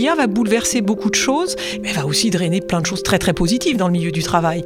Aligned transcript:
l'IA 0.00 0.14
va 0.14 0.26
bouleverser 0.26 0.80
beaucoup 0.80 1.10
de 1.10 1.14
choses, 1.14 1.56
mais 1.82 1.90
elle 1.90 1.96
va 1.96 2.06
aussi 2.06 2.30
drainer 2.30 2.62
plein 2.62 2.80
de 2.80 2.86
choses 2.86 3.02
très 3.02 3.18
très 3.18 3.34
positives 3.34 3.76
dans 3.76 3.86
le 3.86 3.92
milieu 3.92 4.10
du 4.10 4.22
travail. 4.22 4.64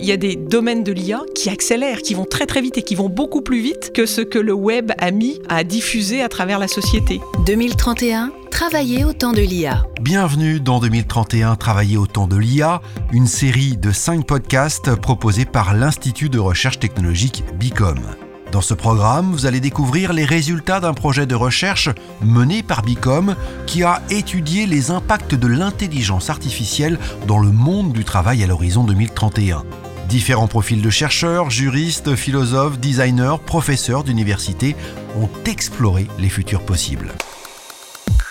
Il 0.00 0.06
y 0.06 0.12
a 0.12 0.16
des 0.16 0.34
domaines 0.34 0.82
de 0.82 0.92
l'IA 0.92 1.20
qui 1.34 1.50
accélèrent, 1.50 2.00
qui 2.00 2.14
vont 2.14 2.24
très 2.24 2.46
très 2.46 2.62
vite 2.62 2.78
et 2.78 2.82
qui 2.82 2.94
vont 2.94 3.10
beaucoup 3.10 3.42
plus 3.42 3.60
vite 3.60 3.92
que 3.92 4.06
ce 4.06 4.22
que 4.22 4.38
le 4.38 4.54
web 4.54 4.92
a 4.98 5.10
mis 5.10 5.40
à 5.50 5.62
diffuser 5.62 6.22
à 6.22 6.30
travers 6.30 6.58
la 6.58 6.68
société. 6.68 7.20
2031, 7.44 8.32
travailler 8.50 9.04
au 9.04 9.12
temps 9.12 9.34
de 9.34 9.42
l'IA. 9.42 9.84
Bienvenue 10.00 10.58
dans 10.58 10.80
2031, 10.80 11.56
travailler 11.56 11.98
au 11.98 12.06
temps 12.06 12.26
de 12.26 12.36
l'IA, 12.36 12.80
une 13.12 13.26
série 13.26 13.76
de 13.76 13.92
5 13.92 14.26
podcasts 14.26 14.94
proposés 14.94 15.44
par 15.44 15.74
l'Institut 15.74 16.30
de 16.30 16.38
recherche 16.38 16.78
technologique 16.78 17.44
BICOM. 17.58 17.98
Dans 18.54 18.60
ce 18.60 18.72
programme, 18.72 19.32
vous 19.32 19.46
allez 19.46 19.58
découvrir 19.58 20.12
les 20.12 20.24
résultats 20.24 20.78
d'un 20.78 20.94
projet 20.94 21.26
de 21.26 21.34
recherche 21.34 21.88
mené 22.22 22.62
par 22.62 22.82
Bicom 22.82 23.34
qui 23.66 23.82
a 23.82 24.00
étudié 24.10 24.66
les 24.66 24.92
impacts 24.92 25.34
de 25.34 25.48
l'intelligence 25.48 26.30
artificielle 26.30 27.00
dans 27.26 27.40
le 27.40 27.50
monde 27.50 27.92
du 27.92 28.04
travail 28.04 28.44
à 28.44 28.46
l'horizon 28.46 28.84
2031. 28.84 29.64
Différents 30.08 30.46
profils 30.46 30.80
de 30.80 30.88
chercheurs, 30.88 31.50
juristes, 31.50 32.14
philosophes, 32.14 32.78
designers, 32.78 33.38
professeurs 33.44 34.04
d'université 34.04 34.76
ont 35.20 35.28
exploré 35.46 36.06
les 36.20 36.28
futurs 36.28 36.64
possibles. 36.64 37.10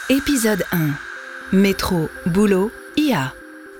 Épisode 0.07 0.63
1. 0.71 0.91
Métro, 1.51 2.07
boulot, 2.27 2.71
IA 2.95 3.33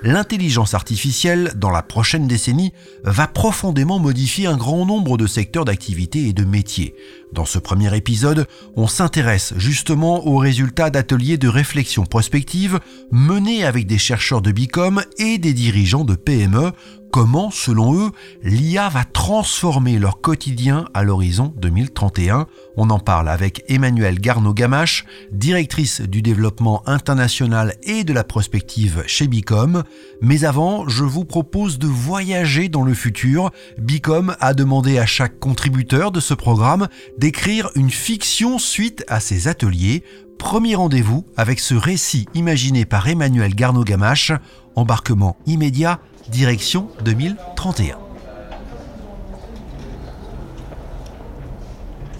l'intelligence 0.04 0.74
artificielle, 0.74 1.54
dans 1.56 1.72
la 1.72 1.82
prochaine 1.82 2.28
décennie, 2.28 2.74
va 3.04 3.28
profondément 3.28 4.00
modifier 4.00 4.48
un 4.48 4.58
grand 4.58 4.86
nombre 4.86 5.18
de 5.18 5.26
secteurs 5.26 5.66
d'activité 5.66 6.28
et 6.28 6.34
de 6.34 6.44
métiers. 6.44 6.94
Dans 7.32 7.46
ce 7.46 7.58
premier 7.58 7.96
épisode, 7.96 8.46
on 8.76 8.88
s'intéresse 8.88 9.54
justement 9.58 10.28
aux 10.28 10.38
résultats 10.38 10.90
d'ateliers 10.90 11.38
de 11.38 11.48
réflexion 11.48 12.06
prospective 12.06 12.80
menés 13.12 13.64
avec 13.64 13.88
des 13.88 13.98
chercheurs 13.98 14.42
de 14.42 14.52
Bicom 14.52 15.02
et 15.18 15.38
des 15.38 15.54
dirigeants 15.54 16.04
de 16.04 16.16
PME 16.16 16.72
comment, 17.14 17.52
selon 17.52 17.96
eux, 17.96 18.12
l'IA 18.42 18.90
va 18.90 19.04
transformer 19.04 20.00
leur 20.00 20.20
quotidien 20.20 20.86
à 20.96 21.04
l'horizon 21.04 21.54
2031. 21.58 22.48
On 22.76 22.90
en 22.90 22.98
parle 22.98 23.30
avec 23.30 23.64
Emmanuelle 23.70 24.20
Garneau-Gamache, 24.20 25.06
directrice 25.32 26.02
du 26.02 26.24
développement 26.24 26.82
international 26.88 27.76
et 27.84 28.04
de 28.04 28.14
la 28.14 28.24
prospective 28.24 29.04
chez 29.06 29.28
Bicom. 29.28 29.84
Mais 30.22 30.44
avant, 30.44 30.90
je 30.90 31.04
vous 31.04 31.24
propose 31.24 31.78
de 31.78 31.86
voyager 31.86 32.68
dans 32.68 32.82
le 32.82 32.96
futur. 32.96 33.52
Bicom 33.78 34.36
a 34.40 34.56
demandé 34.56 34.98
à 34.98 35.06
chaque 35.06 35.40
contributeur 35.40 36.12
de 36.12 36.20
ce 36.20 36.34
programme 36.34 36.88
d'écrire 37.20 37.70
une 37.76 37.92
fiction 37.92 38.58
suite 38.58 39.06
à 39.08 39.20
ces 39.20 39.48
ateliers. 39.48 40.04
Premier 40.40 40.74
rendez-vous 40.74 41.28
avec 41.38 41.60
ce 41.60 41.76
récit 41.76 42.26
imaginé 42.34 42.86
par 42.86 43.08
Emmanuel 43.08 43.54
Garneau-Gamache. 43.54 44.32
Embarquement 44.76 45.38
immédiat 45.46 46.00
direction 46.30 46.88
2031. 47.04 47.98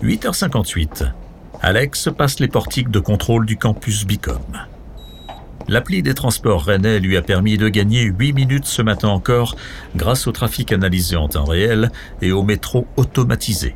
8h58. 0.04 1.12
Alex 1.62 2.10
passe 2.18 2.40
les 2.40 2.50
portiques 2.50 2.90
de 2.90 3.00
contrôle 3.00 3.46
du 3.46 3.58
campus 3.58 4.06
Bicom. 4.06 4.42
L'appli 5.70 6.04
des 6.04 6.14
transports 6.14 6.64
rennais 6.64 7.00
lui 7.00 7.16
a 7.16 7.22
permis 7.22 7.58
de 7.58 7.70
gagner 7.70 8.04
8 8.04 8.34
minutes 8.34 8.66
ce 8.66 8.82
matin 8.82 9.08
encore 9.08 9.56
grâce 9.96 10.28
au 10.28 10.34
trafic 10.34 10.74
analysé 10.74 11.16
en 11.16 11.30
temps 11.30 11.46
réel 11.46 11.90
et 12.22 12.34
au 12.34 12.44
métro 12.44 12.86
automatisé. 12.98 13.74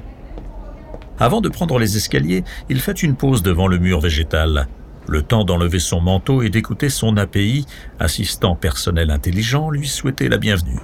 Avant 1.19 1.39
de 1.39 1.47
prendre 1.47 1.79
les 1.79 1.95
escaliers, 1.95 2.43
il 2.69 2.81
fait 2.81 3.01
une 3.01 3.15
pause 3.15 3.41
devant 3.41 3.67
le 3.67 3.77
mur 3.77 4.01
végétal. 4.01 4.67
Le 5.09 5.21
temps 5.21 5.45
d'enlever 5.45 5.79
son 5.79 6.01
manteau 6.01 6.41
et 6.41 6.49
d'écouter 6.49 6.89
son 6.89 7.15
API, 7.15 7.65
assistant 7.97 8.55
personnel 8.55 9.09
intelligent, 9.09 9.69
lui 9.69 9.87
souhaitait 9.87 10.27
la 10.27 10.37
bienvenue. 10.37 10.79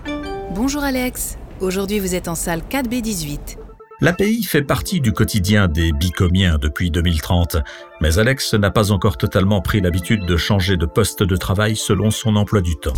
Bonjour 0.56 0.82
Alex, 0.82 1.38
aujourd'hui 1.60 2.00
vous 2.00 2.16
êtes 2.16 2.30
en 2.30 2.36
salle 2.36 2.62
4B18. 2.70 3.58
L'API 4.00 4.44
fait 4.44 4.62
partie 4.62 5.02
du 5.02 5.12
quotidien 5.12 5.68
des 5.68 5.92
bicomiens 5.92 6.58
depuis 6.58 6.90
2030, 6.90 7.58
mais 8.02 8.18
Alex 8.18 8.54
n'a 8.54 8.72
pas 8.72 8.92
encore 8.92 9.18
totalement 9.18 9.62
pris 9.62 9.82
l'habitude 9.82 10.26
de 10.26 10.38
changer 10.38 10.78
de 10.78 10.86
poste 10.86 11.22
de 11.24 11.36
travail 11.36 11.76
selon 11.76 12.10
son 12.10 12.38
emploi 12.38 12.62
du 12.62 12.76
temps. 12.78 12.94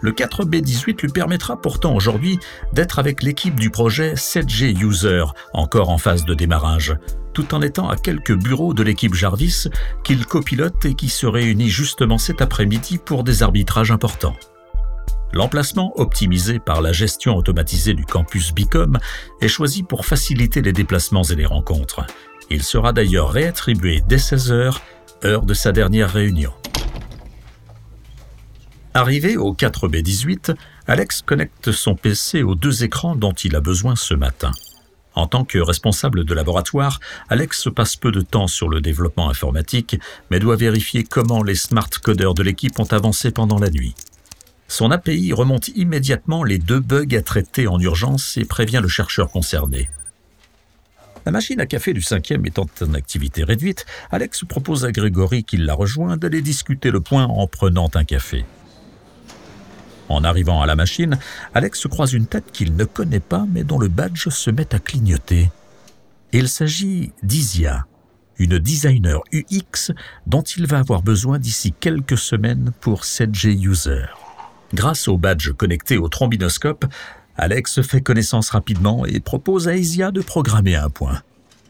Le 0.00 0.12
4B18 0.12 1.02
lui 1.02 1.08
permettra 1.08 1.60
pourtant 1.60 1.94
aujourd'hui 1.94 2.38
d'être 2.72 2.98
avec 2.98 3.22
l'équipe 3.22 3.58
du 3.58 3.70
projet 3.70 4.14
7G 4.14 4.76
User, 4.78 5.24
encore 5.54 5.88
en 5.88 5.98
phase 5.98 6.24
de 6.24 6.34
démarrage, 6.34 6.96
tout 7.32 7.54
en 7.54 7.62
étant 7.62 7.88
à 7.88 7.96
quelques 7.96 8.34
bureaux 8.34 8.74
de 8.74 8.82
l'équipe 8.82 9.14
Jarvis 9.14 9.68
qu'il 10.04 10.26
copilote 10.26 10.84
et 10.84 10.94
qui 10.94 11.08
se 11.08 11.26
réunit 11.26 11.70
justement 11.70 12.18
cet 12.18 12.42
après-midi 12.42 12.98
pour 12.98 13.24
des 13.24 13.42
arbitrages 13.42 13.90
importants. 13.90 14.36
L'emplacement 15.32 15.92
optimisé 15.96 16.58
par 16.58 16.82
la 16.82 16.92
gestion 16.92 17.36
automatisée 17.36 17.94
du 17.94 18.04
campus 18.04 18.54
Bicom 18.54 18.98
est 19.40 19.48
choisi 19.48 19.82
pour 19.82 20.06
faciliter 20.06 20.62
les 20.62 20.72
déplacements 20.72 21.24
et 21.24 21.34
les 21.34 21.46
rencontres. 21.46 22.06
Il 22.48 22.62
sera 22.62 22.92
d'ailleurs 22.92 23.30
réattribué 23.30 24.02
dès 24.06 24.18
16 24.18 24.52
h 24.52 24.76
heure 25.24 25.42
de 25.42 25.54
sa 25.54 25.72
dernière 25.72 26.10
réunion. 26.12 26.52
Arrivé 28.96 29.36
au 29.36 29.52
4B18, 29.52 30.54
Alex 30.86 31.20
connecte 31.20 31.70
son 31.70 31.96
PC 31.96 32.42
aux 32.42 32.54
deux 32.54 32.82
écrans 32.82 33.14
dont 33.14 33.34
il 33.34 33.54
a 33.54 33.60
besoin 33.60 33.94
ce 33.94 34.14
matin. 34.14 34.52
En 35.14 35.26
tant 35.26 35.44
que 35.44 35.58
responsable 35.58 36.24
de 36.24 36.32
laboratoire, 36.32 36.98
Alex 37.28 37.68
passe 37.76 37.96
peu 37.96 38.10
de 38.10 38.22
temps 38.22 38.46
sur 38.46 38.70
le 38.70 38.80
développement 38.80 39.28
informatique, 39.28 39.98
mais 40.30 40.38
doit 40.38 40.56
vérifier 40.56 41.04
comment 41.04 41.42
les 41.42 41.56
smart 41.56 41.90
codeurs 42.02 42.32
de 42.32 42.42
l'équipe 42.42 42.80
ont 42.80 42.90
avancé 42.90 43.32
pendant 43.32 43.58
la 43.58 43.68
nuit. 43.68 43.94
Son 44.66 44.90
API 44.90 45.34
remonte 45.34 45.68
immédiatement 45.68 46.42
les 46.42 46.56
deux 46.56 46.80
bugs 46.80 47.18
à 47.18 47.20
traiter 47.20 47.66
en 47.66 47.78
urgence 47.78 48.38
et 48.38 48.46
prévient 48.46 48.80
le 48.80 48.88
chercheur 48.88 49.30
concerné. 49.30 49.90
La 51.26 51.32
machine 51.32 51.60
à 51.60 51.66
café 51.66 51.92
du 51.92 52.00
cinquième 52.00 52.46
étant 52.46 52.64
en 52.80 52.94
activité 52.94 53.44
réduite, 53.44 53.84
Alex 54.10 54.46
propose 54.48 54.86
à 54.86 54.90
Grégory, 54.90 55.44
qui 55.44 55.58
l'a 55.58 55.74
rejoint, 55.74 56.16
d'aller 56.16 56.40
discuter 56.40 56.90
le 56.90 57.02
point 57.02 57.24
en 57.24 57.46
prenant 57.46 57.90
un 57.92 58.04
café. 58.04 58.46
En 60.08 60.24
arrivant 60.24 60.62
à 60.62 60.66
la 60.66 60.76
machine, 60.76 61.18
Alex 61.54 61.86
croise 61.86 62.12
une 62.12 62.26
tête 62.26 62.52
qu'il 62.52 62.76
ne 62.76 62.84
connaît 62.84 63.20
pas 63.20 63.46
mais 63.52 63.64
dont 63.64 63.78
le 63.78 63.88
badge 63.88 64.28
se 64.28 64.50
met 64.50 64.74
à 64.74 64.78
clignoter. 64.78 65.50
Il 66.32 66.48
s'agit 66.48 67.12
d'Isia, 67.22 67.86
une 68.38 68.58
designer 68.58 69.20
UX 69.32 69.92
dont 70.26 70.42
il 70.42 70.66
va 70.66 70.78
avoir 70.78 71.02
besoin 71.02 71.38
d'ici 71.38 71.72
quelques 71.78 72.18
semaines 72.18 72.72
pour 72.80 73.02
7G 73.02 73.58
User. 73.58 74.06
Grâce 74.74 75.08
au 75.08 75.16
badge 75.16 75.52
connecté 75.52 75.96
au 75.96 76.08
trombinoscope, 76.08 76.86
Alex 77.36 77.82
fait 77.82 78.00
connaissance 78.00 78.50
rapidement 78.50 79.06
et 79.06 79.20
propose 79.20 79.68
à 79.68 79.76
Isia 79.76 80.10
de 80.10 80.20
programmer 80.20 80.74
un 80.74 80.90
point. 80.90 81.22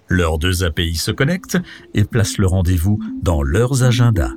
Leurs 0.08 0.38
deux 0.38 0.62
API 0.64 0.94
se 0.94 1.10
connectent 1.10 1.58
et 1.94 2.04
placent 2.04 2.38
le 2.38 2.46
rendez-vous 2.46 3.00
dans 3.22 3.42
leurs 3.42 3.82
agendas. 3.82 4.32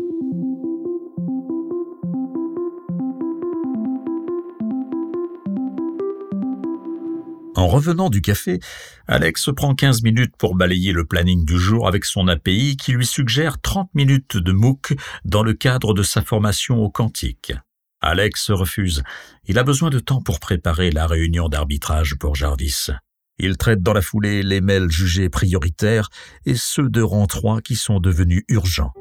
En 7.59 7.67
revenant 7.67 8.09
du 8.09 8.21
café, 8.21 8.61
Alex 9.05 9.49
prend 9.53 9.75
15 9.75 10.01
minutes 10.03 10.33
pour 10.37 10.55
balayer 10.55 10.93
le 10.93 11.03
planning 11.03 11.43
du 11.43 11.59
jour 11.59 11.89
avec 11.89 12.05
son 12.05 12.29
API 12.29 12.77
qui 12.77 12.93
lui 12.93 13.05
suggère 13.05 13.59
30 13.59 13.89
minutes 13.93 14.37
de 14.37 14.53
MOOC 14.53 14.93
dans 15.25 15.43
le 15.43 15.51
cadre 15.51 15.93
de 15.93 16.01
sa 16.01 16.21
formation 16.21 16.81
au 16.81 16.89
quantique. 16.89 17.51
Alex 17.99 18.51
refuse. 18.51 19.03
Il 19.45 19.59
a 19.59 19.63
besoin 19.63 19.89
de 19.89 19.99
temps 19.99 20.21
pour 20.21 20.39
préparer 20.39 20.89
la 20.89 21.05
réunion 21.05 21.49
d'arbitrage 21.49 22.15
pour 22.17 22.33
Jarvis. 22.33 22.91
Il 23.39 23.57
traite 23.57 23.83
dans 23.83 23.91
la 23.93 24.01
foulée 24.01 24.41
les 24.41 24.61
mails 24.61 24.89
jugés 24.89 25.27
prioritaires 25.27 26.07
et 26.45 26.55
ceux 26.55 26.87
de 26.87 27.01
rang 27.01 27.27
3 27.27 27.59
qui 27.59 27.75
sont 27.75 27.99
devenus 27.99 28.45
urgents. 28.47 28.93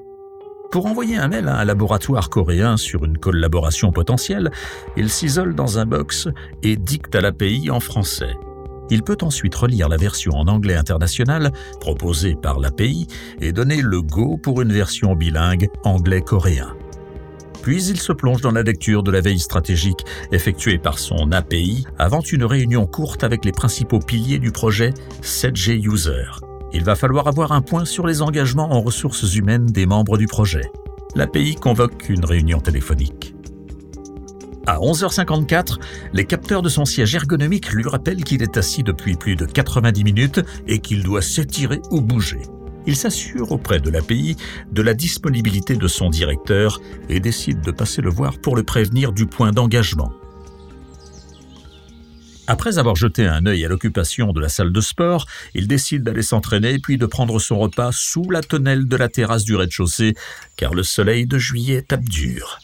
Pour 0.72 0.87
envoyer 0.87 1.16
un 1.16 1.28
mail 1.28 1.46
à 1.46 1.58
un 1.58 1.64
laboratoire 1.64 2.28
coréen 2.28 2.76
sur 2.76 3.05
une 3.05 3.19
collaboration 3.19 3.93
potentielle, 3.93 4.50
il 4.96 5.10
s'isole 5.10 5.55
dans 5.55 5.78
un 5.78 5.87
box 5.87 6.26
et 6.64 6.76
dicte 6.76 7.14
à 7.14 7.20
l'API 7.20 7.70
en 7.70 7.78
français. 7.78 8.34
Il 8.90 9.02
peut 9.02 9.19
ensuite 9.23 9.55
relire 9.55 9.88
la 9.88 9.96
version 9.96 10.32
en 10.32 10.49
anglais 10.49 10.76
international 10.76 11.52
proposée 11.81 12.35
par 12.35 12.58
l'API 12.58 13.06
et 13.40 13.52
donner 13.52 13.82
le 13.82 14.02
go 14.02 14.38
pour 14.38 14.62
une 14.62 14.73
version 14.73 15.14
bilingue 15.14 15.69
anglais-coréen. 15.85 16.75
Puis 17.62 17.85
il 17.85 18.00
se 18.00 18.12
plonge 18.12 18.40
dans 18.40 18.52
la 18.52 18.62
lecture 18.62 19.02
de 19.02 19.11
la 19.11 19.20
veille 19.20 19.38
stratégique 19.38 20.05
effectuée 20.32 20.79
par 20.79 20.99
son 20.99 21.32
API 21.32 21.85
avant 21.99 22.20
une 22.20 22.44
réunion 22.44 22.87
courte 22.87 23.25
avec 23.25 23.44
les 23.44 23.52
principaux 23.52 23.99
piliers 23.99 24.38
du 24.38 24.52
projet 24.52 24.94
7G 25.23 25.84
User. 25.84 26.25
Il 26.73 26.84
va 26.84 26.94
falloir 26.94 27.26
avoir 27.26 27.52
un 27.52 27.62
point 27.62 27.84
sur 27.84 28.06
les 28.06 28.23
engagements 28.23 28.73
en 28.73 28.81
ressources 28.81 29.34
humaines 29.34 29.67
des 29.67 29.87
membres 29.87 30.19
du 30.19 30.26
projet. 30.26 30.70
L'API 31.14 31.56
convoque 31.56 32.08
une 32.08 32.25
réunion 32.25 32.61
téléphonique. 32.61 33.34
À 34.69 34.76
11h54, 34.81 35.79
les 36.12 36.26
capteurs 36.26 36.61
de 36.61 36.69
son 36.69 36.85
siège 36.85 37.15
ergonomique 37.15 37.73
lui 37.73 37.88
rappellent 37.88 38.23
qu'il 38.23 38.43
est 38.43 38.59
assis 38.59 38.82
depuis 38.82 39.17
plus 39.17 39.35
de 39.35 39.47
90 39.47 40.05
minutes 40.05 40.41
et 40.67 40.81
qu'il 40.81 41.03
doit 41.03 41.23
s'étirer 41.23 41.81
ou 41.91 42.03
bouger. 42.03 42.43
il 42.87 42.94
s'assure 42.94 43.50
auprès 43.50 43.81
de 43.81 43.88
l'API 43.88 44.37
de 44.70 44.82
la 44.82 44.93
disponibilité 44.93 45.75
de 45.75 45.88
son 45.88 46.11
directeur 46.11 46.81
et 47.09 47.19
décide 47.19 47.62
de 47.62 47.70
passer 47.70 48.03
le 48.03 48.11
voir 48.11 48.38
pour 48.43 48.56
le 48.56 48.62
prévenir 48.62 49.12
du 49.12 49.25
point 49.25 49.53
d'engagement. 49.53 50.12
Après 52.47 52.76
avoir 52.76 52.94
jeté 52.94 53.26
un 53.26 53.47
œil 53.47 53.65
à 53.65 53.69
l'occupation 53.69 54.35
de 54.35 54.41
la 54.41 54.50
salle 54.50 54.75
de 54.75 54.81
sport, 54.82 55.25
il 55.55 55.67
décide 55.67 56.03
d'aller 56.03 56.20
s'entraîner 56.20 56.79
puis 56.79 56.99
de 56.99 57.06
prendre 57.06 57.38
son 57.38 57.59
repas 57.59 57.93
sous 57.93 58.29
la 58.31 58.43
tonnelle 58.43 58.87
de 58.87 58.97
la 58.97 59.09
terrasse 59.09 59.44
du 59.44 59.56
rez-de-chaussée, 59.56 60.12
car 60.56 60.75
le 60.75 60.82
soleil 60.82 61.26
de 61.26 61.38
juillet 61.38 61.81
tape 61.81 62.05
dur. 62.05 62.59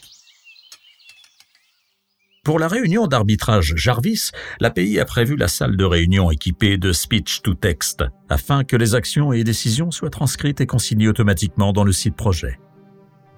Pour 2.45 2.59
la 2.59 2.67
réunion 2.67 3.07
d'arbitrage 3.07 3.73
Jarvis, 3.75 4.29
l'API 4.59 4.99
a 4.99 5.05
prévu 5.05 5.35
la 5.35 5.47
salle 5.47 5.75
de 5.75 5.83
réunion 5.83 6.29
équipée 6.29 6.77
de 6.77 6.91
speech 6.91 7.41
to 7.41 7.55
text, 7.55 8.03
afin 8.29 8.63
que 8.63 8.75
les 8.75 8.93
actions 8.93 9.33
et 9.33 9.43
décisions 9.43 9.89
soient 9.89 10.11
transcrites 10.11 10.61
et 10.61 10.67
consignées 10.67 11.07
automatiquement 11.07 11.73
dans 11.73 11.83
le 11.83 11.91
site 11.91 12.15
projet. 12.15 12.59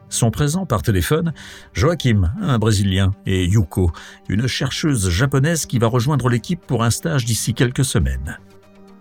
Sont 0.09 0.29
présents 0.29 0.65
par 0.65 0.81
téléphone 0.81 1.31
Joachim, 1.71 2.33
un 2.41 2.59
Brésilien, 2.59 3.11
et 3.25 3.45
Yuko, 3.45 3.93
une 4.27 4.45
chercheuse 4.45 5.09
japonaise 5.09 5.65
qui 5.65 5.79
va 5.79 5.87
rejoindre 5.87 6.27
l'équipe 6.27 6.59
pour 6.67 6.83
un 6.83 6.89
stage 6.89 7.23
d'ici 7.23 7.53
quelques 7.53 7.85
semaines. 7.85 8.37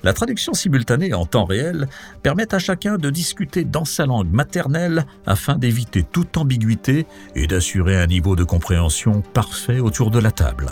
La 0.07 0.13
traduction 0.13 0.55
simultanée 0.55 1.15
en 1.15 1.27
temps 1.27 1.47
réel 1.47 1.89
permet 2.23 2.55
à 2.55 2.61
chacun 2.61 2.97
de 2.97 3.11
discuter 3.11 3.65
dans 3.65 3.85
sa 3.85 4.07
langue 4.07 4.31
maternelle 4.31 5.05
afin 5.27 5.57
d'éviter 5.57 6.05
toute 6.05 6.37
ambiguïté 6.37 7.09
et 7.35 7.49
d'assurer 7.49 8.01
un 8.01 8.07
niveau 8.07 8.37
de 8.37 8.45
compréhension 8.45 9.21
parfait 9.21 9.81
autour 9.81 10.13
de 10.13 10.21
la 10.21 10.31
table. 10.31 10.71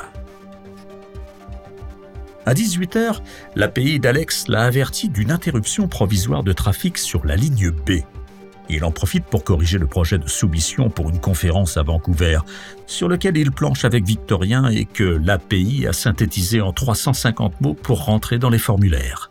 À 2.46 2.54
18h, 2.54 3.22
l'API 3.56 3.98
d'Alex 3.98 4.46
l'a 4.46 4.62
averti 4.62 5.08
d'une 5.08 5.32
interruption 5.32 5.88
provisoire 5.88 6.44
de 6.44 6.52
trafic 6.52 6.96
sur 6.96 7.26
la 7.26 7.34
ligne 7.34 7.72
B. 7.72 8.02
Il 8.68 8.84
en 8.84 8.90
profite 8.90 9.24
pour 9.24 9.44
corriger 9.44 9.78
le 9.78 9.86
projet 9.86 10.18
de 10.18 10.28
soumission 10.28 10.88
pour 10.88 11.10
une 11.10 11.20
conférence 11.20 11.76
à 11.76 11.82
Vancouver, 11.82 12.38
sur 12.86 13.08
lequel 13.08 13.36
il 13.36 13.52
planche 13.52 13.84
avec 13.84 14.04
Victorien 14.04 14.68
et 14.68 14.84
que 14.86 15.04
l'API 15.04 15.86
a 15.86 15.92
synthétisé 15.92 16.60
en 16.60 16.72
350 16.72 17.60
mots 17.60 17.74
pour 17.74 18.04
rentrer 18.04 18.38
dans 18.38 18.50
les 18.50 18.58
formulaires. 18.58 19.30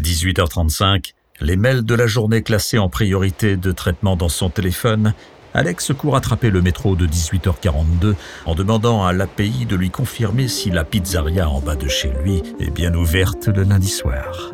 18h35, 0.00 1.12
les 1.40 1.56
mails 1.56 1.84
de 1.84 1.94
la 1.94 2.06
journée 2.06 2.42
classés 2.42 2.78
en 2.78 2.88
priorité 2.88 3.56
de 3.56 3.72
traitement 3.72 4.16
dans 4.16 4.28
son 4.28 4.50
téléphone, 4.50 5.14
Alex 5.54 5.92
court 5.94 6.16
attraper 6.16 6.50
le 6.50 6.60
métro 6.60 6.96
de 6.96 7.06
18h42 7.06 8.14
en 8.44 8.54
demandant 8.54 9.06
à 9.06 9.14
l'API 9.14 9.64
de 9.64 9.74
lui 9.74 9.88
confirmer 9.88 10.48
si 10.48 10.70
la 10.70 10.84
pizzeria 10.84 11.48
en 11.48 11.60
bas 11.60 11.76
de 11.76 11.88
chez 11.88 12.12
lui 12.22 12.42
est 12.60 12.70
bien 12.70 12.94
ouverte 12.94 13.48
le 13.48 13.62
lundi 13.62 13.88
soir. 13.88 14.52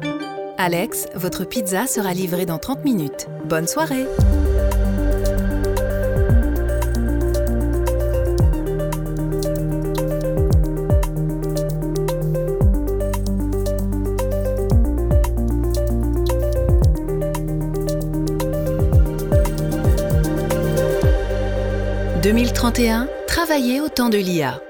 Alex, 0.58 1.06
votre 1.14 1.44
pizza 1.44 1.87
sera 1.87 2.14
livrée 2.14 2.46
dans 2.46 2.58
30 2.58 2.84
minutes. 2.84 3.28
Bonne 3.44 3.66
soirée 3.66 4.06
2031, 22.22 23.08
travailler 23.26 23.81
au 23.81 23.88
temps 23.88 24.08
de 24.08 24.16
l'IA. 24.16 24.60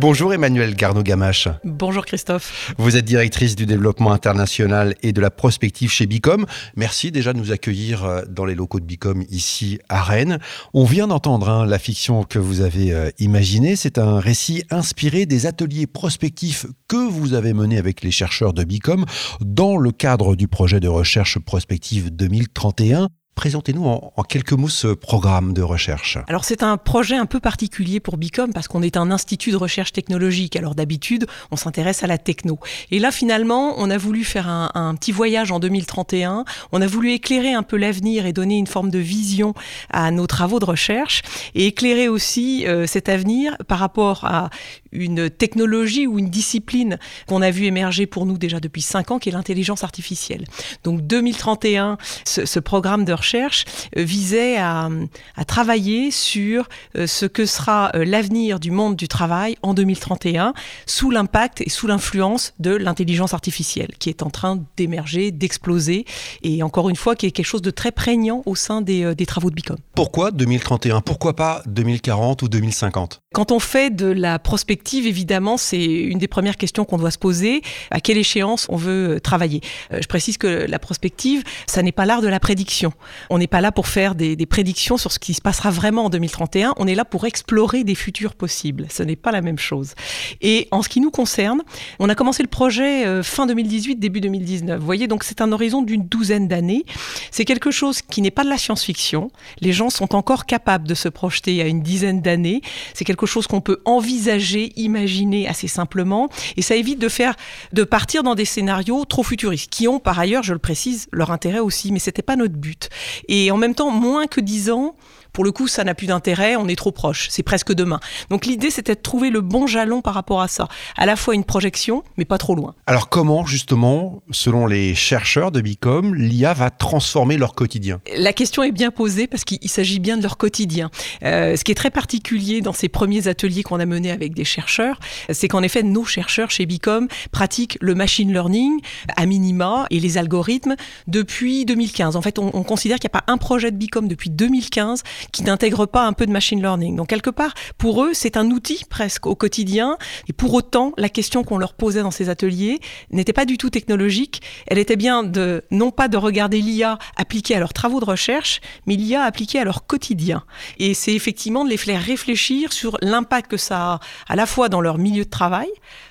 Bonjour 0.00 0.32
Emmanuel 0.32 0.76
Garneau-Gamache. 0.76 1.48
Bonjour 1.62 2.06
Christophe. 2.06 2.72
Vous 2.78 2.96
êtes 2.96 3.04
directrice 3.04 3.54
du 3.54 3.66
développement 3.66 4.12
international 4.12 4.94
et 5.02 5.12
de 5.12 5.20
la 5.20 5.30
prospective 5.30 5.90
chez 5.90 6.06
Bicom. 6.06 6.46
Merci 6.74 7.12
déjà 7.12 7.34
de 7.34 7.38
nous 7.38 7.52
accueillir 7.52 8.06
euh, 8.06 8.22
dans 8.26 8.46
les 8.46 8.54
locaux 8.54 8.80
de 8.80 8.86
Bicom 8.86 9.22
ici 9.28 9.78
à 9.90 10.02
Rennes. 10.02 10.38
On 10.72 10.86
vient 10.86 11.06
d'entendre 11.06 11.50
hein, 11.50 11.66
la 11.66 11.78
fiction 11.78 12.24
que 12.24 12.38
vous 12.38 12.62
avez 12.62 12.94
euh, 12.94 13.10
imaginée. 13.18 13.76
C'est 13.76 13.98
un 13.98 14.20
récit 14.20 14.64
inspiré 14.70 15.26
des 15.26 15.44
ateliers 15.44 15.86
prospectifs 15.86 16.64
que 16.88 16.96
vous 16.96 17.34
avez 17.34 17.52
menés 17.52 17.76
avec 17.76 18.02
les 18.02 18.10
chercheurs 18.10 18.54
de 18.54 18.64
Bicom 18.64 19.04
dans 19.42 19.76
le 19.76 19.92
cadre 19.92 20.34
du 20.34 20.48
projet 20.48 20.80
de 20.80 20.88
recherche 20.88 21.38
prospective 21.38 22.08
2031. 22.08 23.10
Présentez-nous 23.34 23.86
en, 23.86 24.12
quelques 24.28 24.52
mots 24.52 24.68
ce 24.68 24.88
programme 24.88 25.54
de 25.54 25.62
recherche. 25.62 26.18
Alors 26.28 26.44
c'est 26.44 26.62
un 26.62 26.76
projet 26.76 27.16
un 27.16 27.24
peu 27.24 27.40
particulier 27.40 27.98
pour 27.98 28.18
Bicom 28.18 28.52
parce 28.52 28.68
qu'on 28.68 28.82
est 28.82 28.98
un 28.98 29.10
institut 29.10 29.50
de 29.50 29.56
recherche 29.56 29.92
technologique. 29.92 30.56
Alors 30.56 30.74
d'habitude, 30.74 31.26
on 31.50 31.56
s'intéresse 31.56 32.04
à 32.04 32.06
la 32.06 32.18
techno. 32.18 32.58
Et 32.90 32.98
là 32.98 33.10
finalement, 33.10 33.74
on 33.78 33.88
a 33.88 33.96
voulu 33.96 34.24
faire 34.24 34.46
un, 34.46 34.94
petit 34.94 35.12
voyage 35.12 35.52
en 35.52 35.58
2031. 35.58 36.44
On 36.72 36.82
a 36.82 36.86
voulu 36.86 37.12
éclairer 37.12 37.54
un 37.54 37.62
peu 37.62 37.78
l'avenir 37.78 38.26
et 38.26 38.34
donner 38.34 38.58
une 38.58 38.66
forme 38.66 38.90
de 38.90 38.98
vision 38.98 39.54
à 39.88 40.10
nos 40.10 40.26
travaux 40.26 40.58
de 40.58 40.66
recherche 40.66 41.22
et 41.54 41.66
éclairer 41.66 42.08
aussi 42.08 42.66
euh, 42.66 42.86
cet 42.86 43.08
avenir 43.08 43.56
par 43.66 43.78
rapport 43.78 44.26
à 44.26 44.50
une 44.92 45.30
technologie 45.30 46.06
ou 46.06 46.18
une 46.18 46.30
discipline 46.30 46.98
qu'on 47.26 47.42
a 47.42 47.50
vu 47.50 47.64
émerger 47.64 48.06
pour 48.06 48.26
nous 48.26 48.38
déjà 48.38 48.60
depuis 48.60 48.82
cinq 48.82 49.10
ans, 49.10 49.18
qui 49.18 49.28
est 49.28 49.32
l'intelligence 49.32 49.84
artificielle. 49.84 50.44
Donc 50.84 51.02
2031, 51.06 51.98
ce, 52.24 52.46
ce 52.46 52.58
programme 52.58 53.04
de 53.04 53.12
recherche 53.12 53.64
euh, 53.96 54.02
visait 54.02 54.56
à, 54.56 54.88
à, 55.36 55.44
travailler 55.44 56.10
sur 56.10 56.68
euh, 56.96 57.06
ce 57.06 57.26
que 57.26 57.46
sera 57.46 57.90
euh, 57.94 58.04
l'avenir 58.04 58.60
du 58.60 58.70
monde 58.70 58.96
du 58.96 59.08
travail 59.08 59.56
en 59.62 59.74
2031, 59.74 60.54
sous 60.86 61.10
l'impact 61.10 61.60
et 61.60 61.70
sous 61.70 61.86
l'influence 61.86 62.54
de 62.58 62.74
l'intelligence 62.74 63.34
artificielle, 63.34 63.90
qui 63.98 64.08
est 64.08 64.22
en 64.22 64.30
train 64.30 64.62
d'émerger, 64.76 65.30
d'exploser, 65.30 66.04
et 66.42 66.62
encore 66.62 66.88
une 66.88 66.96
fois, 66.96 67.16
qui 67.16 67.26
est 67.26 67.30
quelque 67.30 67.46
chose 67.46 67.62
de 67.62 67.70
très 67.70 67.92
prégnant 67.92 68.42
au 68.46 68.54
sein 68.54 68.80
des, 68.80 69.14
des 69.14 69.26
travaux 69.26 69.50
de 69.50 69.54
Bicom. 69.54 69.76
Pourquoi 69.94 70.30
2031 70.30 71.00
Pourquoi 71.00 71.34
pas 71.36 71.62
2040 71.66 72.42
ou 72.42 72.48
2050 72.48 73.20
Quand 73.34 73.52
on 73.52 73.58
fait 73.58 73.94
de 73.94 74.06
la 74.06 74.38
prospective, 74.38 74.79
évidemment, 75.06 75.56
c'est 75.56 75.84
une 75.84 76.18
des 76.18 76.28
premières 76.28 76.56
questions 76.56 76.84
qu'on 76.84 76.98
doit 76.98 77.10
se 77.10 77.18
poser. 77.18 77.62
À 77.90 78.00
quelle 78.00 78.18
échéance 78.18 78.66
on 78.68 78.76
veut 78.76 79.20
travailler? 79.22 79.60
Je 79.92 80.06
précise 80.06 80.38
que 80.38 80.66
la 80.68 80.78
prospective, 80.78 81.42
ça 81.66 81.82
n'est 81.82 81.92
pas 81.92 82.06
l'art 82.06 82.22
de 82.22 82.28
la 82.28 82.40
prédiction. 82.40 82.92
On 83.28 83.38
n'est 83.38 83.46
pas 83.46 83.60
là 83.60 83.72
pour 83.72 83.88
faire 83.88 84.14
des, 84.14 84.36
prédictions 84.46 84.96
sur 84.96 85.12
ce 85.12 85.18
qui 85.18 85.34
se 85.34 85.40
passera 85.40 85.70
vraiment 85.70 86.06
en 86.06 86.10
2031. 86.10 86.74
On 86.76 86.86
est 86.86 86.94
là 86.94 87.04
pour 87.04 87.24
explorer 87.26 87.84
des 87.84 87.94
futurs 87.94 88.34
possibles. 88.34 88.86
Ce 88.90 89.02
n'est 89.02 89.16
pas 89.16 89.30
la 89.30 89.42
même 89.42 89.58
chose. 89.58 89.94
Et 90.40 90.66
en 90.70 90.82
ce 90.82 90.88
qui 90.88 91.00
nous 91.00 91.10
concerne, 91.10 91.62
on 91.98 92.08
a 92.08 92.14
commencé 92.14 92.42
le 92.42 92.48
projet 92.48 93.06
euh, 93.06 93.22
fin 93.22 93.46
2018, 93.46 93.96
début 93.96 94.20
2019. 94.20 94.78
Vous 94.78 94.84
voyez, 94.84 95.06
donc 95.06 95.24
c'est 95.24 95.40
un 95.40 95.52
horizon 95.52 95.82
d'une 95.82 96.04
douzaine 96.04 96.48
d'années. 96.48 96.84
C'est 97.30 97.44
quelque 97.44 97.70
chose 97.70 98.02
qui 98.02 98.22
n'est 98.22 98.30
pas 98.30 98.44
de 98.44 98.48
la 98.48 98.58
science-fiction. 98.58 99.30
Les 99.60 99.72
gens 99.72 99.90
sont 99.90 100.14
encore 100.14 100.46
capables 100.46 100.88
de 100.88 100.94
se 100.94 101.08
projeter 101.08 101.62
à 101.62 101.66
une 101.66 101.82
dizaine 101.82 102.20
d'années. 102.20 102.62
C'est 102.94 103.04
quelque 103.04 103.26
chose 103.26 103.46
qu'on 103.46 103.60
peut 103.60 103.80
envisager, 103.84 104.69
imaginer 104.76 105.48
assez 105.48 105.68
simplement. 105.68 106.28
Et 106.56 106.62
ça 106.62 106.76
évite 106.76 106.98
de 106.98 107.08
faire, 107.08 107.34
de 107.72 107.84
partir 107.84 108.22
dans 108.22 108.34
des 108.34 108.44
scénarios 108.44 109.04
trop 109.04 109.22
futuristes, 109.22 109.70
qui 109.70 109.88
ont 109.88 109.98
par 109.98 110.18
ailleurs, 110.18 110.42
je 110.42 110.52
le 110.52 110.58
précise, 110.58 111.08
leur 111.12 111.30
intérêt 111.30 111.60
aussi. 111.60 111.92
Mais 111.92 111.98
c'était 111.98 112.22
pas 112.22 112.36
notre 112.36 112.54
but. 112.54 112.88
Et 113.28 113.50
en 113.50 113.56
même 113.56 113.74
temps, 113.74 113.90
moins 113.90 114.26
que 114.26 114.40
dix 114.40 114.70
ans, 114.70 114.94
pour 115.32 115.44
le 115.44 115.52
coup, 115.52 115.68
ça 115.68 115.84
n'a 115.84 115.94
plus 115.94 116.06
d'intérêt, 116.06 116.56
on 116.56 116.68
est 116.68 116.76
trop 116.76 116.92
proche, 116.92 117.28
c'est 117.30 117.42
presque 117.42 117.72
demain. 117.72 118.00
Donc 118.30 118.46
l'idée, 118.46 118.70
c'était 118.70 118.94
de 118.94 119.00
trouver 119.00 119.30
le 119.30 119.40
bon 119.40 119.66
jalon 119.66 120.00
par 120.00 120.14
rapport 120.14 120.40
à 120.40 120.48
ça. 120.48 120.68
À 120.96 121.06
la 121.06 121.16
fois 121.16 121.34
une 121.34 121.44
projection, 121.44 122.02
mais 122.16 122.24
pas 122.24 122.38
trop 122.38 122.54
loin. 122.54 122.74
Alors 122.86 123.08
comment, 123.08 123.44
justement, 123.46 124.22
selon 124.30 124.66
les 124.66 124.94
chercheurs 124.94 125.52
de 125.52 125.60
Bicom, 125.60 126.14
l'IA 126.14 126.54
va 126.54 126.70
transformer 126.70 127.36
leur 127.36 127.54
quotidien? 127.54 128.00
La 128.16 128.32
question 128.32 128.62
est 128.62 128.72
bien 128.72 128.90
posée 128.90 129.26
parce 129.26 129.44
qu'il 129.44 129.68
s'agit 129.68 129.98
bien 129.98 130.16
de 130.16 130.22
leur 130.22 130.36
quotidien. 130.36 130.90
Euh, 131.22 131.56
ce 131.56 131.64
qui 131.64 131.72
est 131.72 131.76
très 131.76 131.90
particulier 131.90 132.60
dans 132.60 132.72
ces 132.72 132.88
premiers 132.88 133.28
ateliers 133.28 133.62
qu'on 133.62 133.80
a 133.80 133.86
menés 133.86 134.10
avec 134.10 134.34
des 134.34 134.44
chercheurs, 134.44 134.98
c'est 135.30 135.48
qu'en 135.48 135.62
effet, 135.62 135.82
nos 135.82 136.04
chercheurs 136.04 136.50
chez 136.50 136.66
Bicom 136.66 137.08
pratiquent 137.30 137.78
le 137.80 137.94
machine 137.94 138.32
learning 138.32 138.80
à 139.16 139.26
minima 139.26 139.86
et 139.90 140.00
les 140.00 140.18
algorithmes 140.18 140.76
depuis 141.06 141.64
2015. 141.64 142.16
En 142.16 142.22
fait, 142.22 142.38
on, 142.38 142.50
on 142.54 142.62
considère 142.62 142.98
qu'il 142.98 143.10
n'y 143.12 143.18
a 143.18 143.20
pas 143.20 143.32
un 143.32 143.38
projet 143.38 143.70
de 143.70 143.76
Bicom 143.76 144.08
depuis 144.08 144.30
2015 144.30 145.02
qui 145.32 145.42
n'intègrent 145.42 145.86
pas 145.86 146.04
un 146.06 146.12
peu 146.12 146.26
de 146.26 146.32
machine 146.32 146.60
learning. 146.60 146.96
Donc 146.96 147.08
quelque 147.08 147.30
part, 147.30 147.54
pour 147.78 148.04
eux, 148.04 148.10
c'est 148.12 148.36
un 148.36 148.50
outil 148.50 148.84
presque 148.88 149.26
au 149.26 149.34
quotidien. 149.34 149.96
Et 150.28 150.32
pour 150.32 150.54
autant, 150.54 150.92
la 150.96 151.08
question 151.08 151.44
qu'on 151.44 151.58
leur 151.58 151.74
posait 151.74 152.02
dans 152.02 152.10
ces 152.10 152.28
ateliers 152.28 152.80
n'était 153.10 153.32
pas 153.32 153.44
du 153.44 153.58
tout 153.58 153.70
technologique. 153.70 154.42
Elle 154.66 154.78
était 154.78 154.96
bien 154.96 155.22
de 155.22 155.64
non 155.70 155.90
pas 155.90 156.08
de 156.08 156.16
regarder 156.16 156.60
l'IA 156.60 156.98
appliquée 157.16 157.54
à 157.56 157.58
leurs 157.58 157.72
travaux 157.72 158.00
de 158.00 158.04
recherche, 158.04 158.60
mais 158.86 158.96
l'IA 158.96 159.22
appliquée 159.22 159.58
à 159.58 159.64
leur 159.64 159.86
quotidien. 159.86 160.44
Et 160.78 160.94
c'est 160.94 161.14
effectivement 161.14 161.64
de 161.64 161.70
les 161.70 161.76
faire 161.76 162.02
réfléchir 162.02 162.72
sur 162.72 162.96
l'impact 163.02 163.50
que 163.50 163.56
ça 163.56 163.94
a 163.94 164.00
à 164.28 164.36
la 164.36 164.46
fois 164.46 164.68
dans 164.68 164.80
leur 164.80 164.98
milieu 164.98 165.24
de 165.24 165.30
travail, 165.30 165.68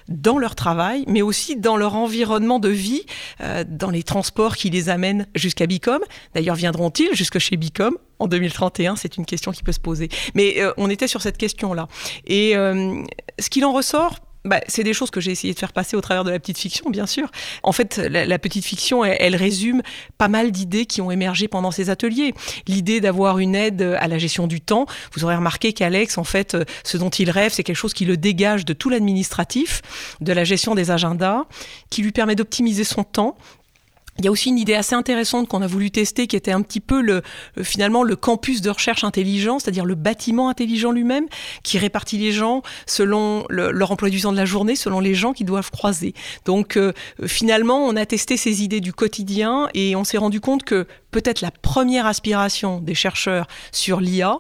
dans 0.10 0.38
leur 0.38 0.56
travail, 0.56 1.06
mais 1.08 1.22
aussi 1.22 1.56
dans 1.56 1.78
leur 1.78 1.96
environnement 1.96 2.60
de 2.60 2.70
vie, 2.70 3.04
euh, 3.42 3.64
dans 3.68 3.92
les 3.92 4.04
transports 4.04 4.56
qui 4.56 4.70
les 4.70 4.90
amènent 4.90 5.28
jusqu'à 5.36 5.68
Bicom. 5.68 6.02
D'ailleurs, 6.34 6.56
viendront-ils 6.56 7.14
jusque 7.14 7.40
chez 7.40 7.56
Bicom 7.56 7.98
en 8.18 8.28
2031 8.28 8.96
C'est 8.96 9.18
une 9.18 9.26
question 9.26 9.52
qui 9.52 9.64
peut 9.64 9.72
se 9.72 9.80
poser. 9.80 10.10
Mais 10.34 10.56
euh, 10.58 10.74
on 10.78 10.90
était 10.90 11.08
sur 11.08 11.22
cette 11.22 11.38
question-là. 11.38 11.88
Et 12.26 12.56
euh, 12.56 13.02
ce 13.40 13.50
qu'il 13.50 13.64
en 13.66 13.72
ressort, 13.72 14.18
bah, 14.46 14.62
c'est 14.68 14.84
des 14.84 14.94
choses 14.94 15.12
que 15.12 15.20
j'ai 15.20 15.32
essayé 15.32 15.54
de 15.54 15.60
faire 15.60 15.74
passer 15.74 15.98
au 15.98 16.02
travers 16.02 16.24
de 16.24 16.32
la 16.32 16.40
petite 16.40 16.58
fiction, 16.58 16.90
bien 16.90 17.06
sûr. 17.06 17.30
En 17.62 17.72
fait, 17.72 17.98
la, 17.98 18.40
petite 18.40 18.64
fiction, 18.64 19.04
elle, 19.04 19.36
résume 19.36 19.82
pas 20.18 20.30
mal 20.30 20.52
d'idées 20.52 20.86
qui 20.86 21.02
ont 21.02 21.12
émergé 21.12 21.48
pendant 21.48 21.72
ces 21.72 21.90
ateliers. 21.90 22.34
L'idée 22.68 23.02
d'avoir 23.02 23.40
une 23.40 23.54
aide 23.54 23.82
à 24.00 24.08
la 24.08 24.18
gestion 24.18 24.48
du 24.48 24.62
temps. 24.62 24.86
Vous 25.14 25.26
aurez 25.26 25.36
remarqué 25.36 25.74
qu'Alex, 25.74 26.18
en 26.18 26.24
fait, 26.24 26.56
ce 26.84 26.98
dont 26.98 27.10
il 27.10 27.30
rêve, 27.30 27.52
c'est 27.54 27.64
quelque 27.64 27.76
chose 27.76 27.94
qui 27.94 28.06
le 28.06 28.16
dégage 28.16 28.64
de 28.64 28.74
tout 28.74 28.90
l'administratif, 28.90 29.82
de 30.22 30.32
la 30.32 30.46
gestion 30.46 30.74
des 30.74 30.90
agendas, 30.90 31.44
qui 31.90 32.02
lui 32.02 32.12
permet 32.12 32.36
d'optimiser 32.36 32.86
son 32.86 33.04
temps, 33.04 33.38
il 34.20 34.26
y 34.26 34.28
a 34.28 34.32
aussi 34.32 34.50
une 34.50 34.58
idée 34.58 34.76
assez 34.76 34.96
intéressante 34.96 35.48
qu'on 35.48 35.62
a 35.62 35.68
voulu 35.68 35.92
tester, 35.92 36.28
qui 36.28 36.36
était 36.36 36.52
un 36.52 36.62
petit 36.62 36.82
peu 36.82 37.02
le, 37.02 37.22
euh, 37.58 37.64
finalement 37.64 38.04
le 38.04 38.16
campus 38.16 38.62
de 38.62 38.70
recherche 38.70 39.04
intelligent, 39.04 39.60
c'est-à-dire 39.60 39.86
le 39.86 39.96
bâtiment 39.96 40.50
intelligent 40.50 40.92
lui-même, 40.92 41.26
qui 41.64 41.78
répartit 41.78 42.18
les 42.18 42.32
gens 42.32 42.62
selon 42.86 43.46
leur 43.50 43.92
emploi 43.92 44.10
du 44.10 44.22
temps 44.22 44.32
de 44.32 44.38
la 44.38 44.46
journée, 44.46 44.76
selon 44.76 45.00
les 45.00 45.16
gens 45.16 45.34
qui 45.34 45.46
doivent 45.46 45.72
croiser. 45.72 46.14
Donc 46.46 46.78
euh, 46.78 46.92
finalement, 47.26 47.86
on 47.86 47.96
a 47.96 48.06
testé 48.06 48.38
ces 48.38 48.62
idées 48.64 48.82
du 48.82 48.94
quotidien 48.94 49.70
et 49.74 49.96
on 49.96 50.04
s'est 50.04 50.18
rendu 50.18 50.42
compte 50.42 50.64
que 50.64 50.86
peut-être 51.12 51.42
la 51.42 51.52
première 51.52 52.06
aspiration 52.06 52.80
des 52.80 52.96
chercheurs 52.96 53.48
sur 53.72 54.02
l'IA, 54.02 54.38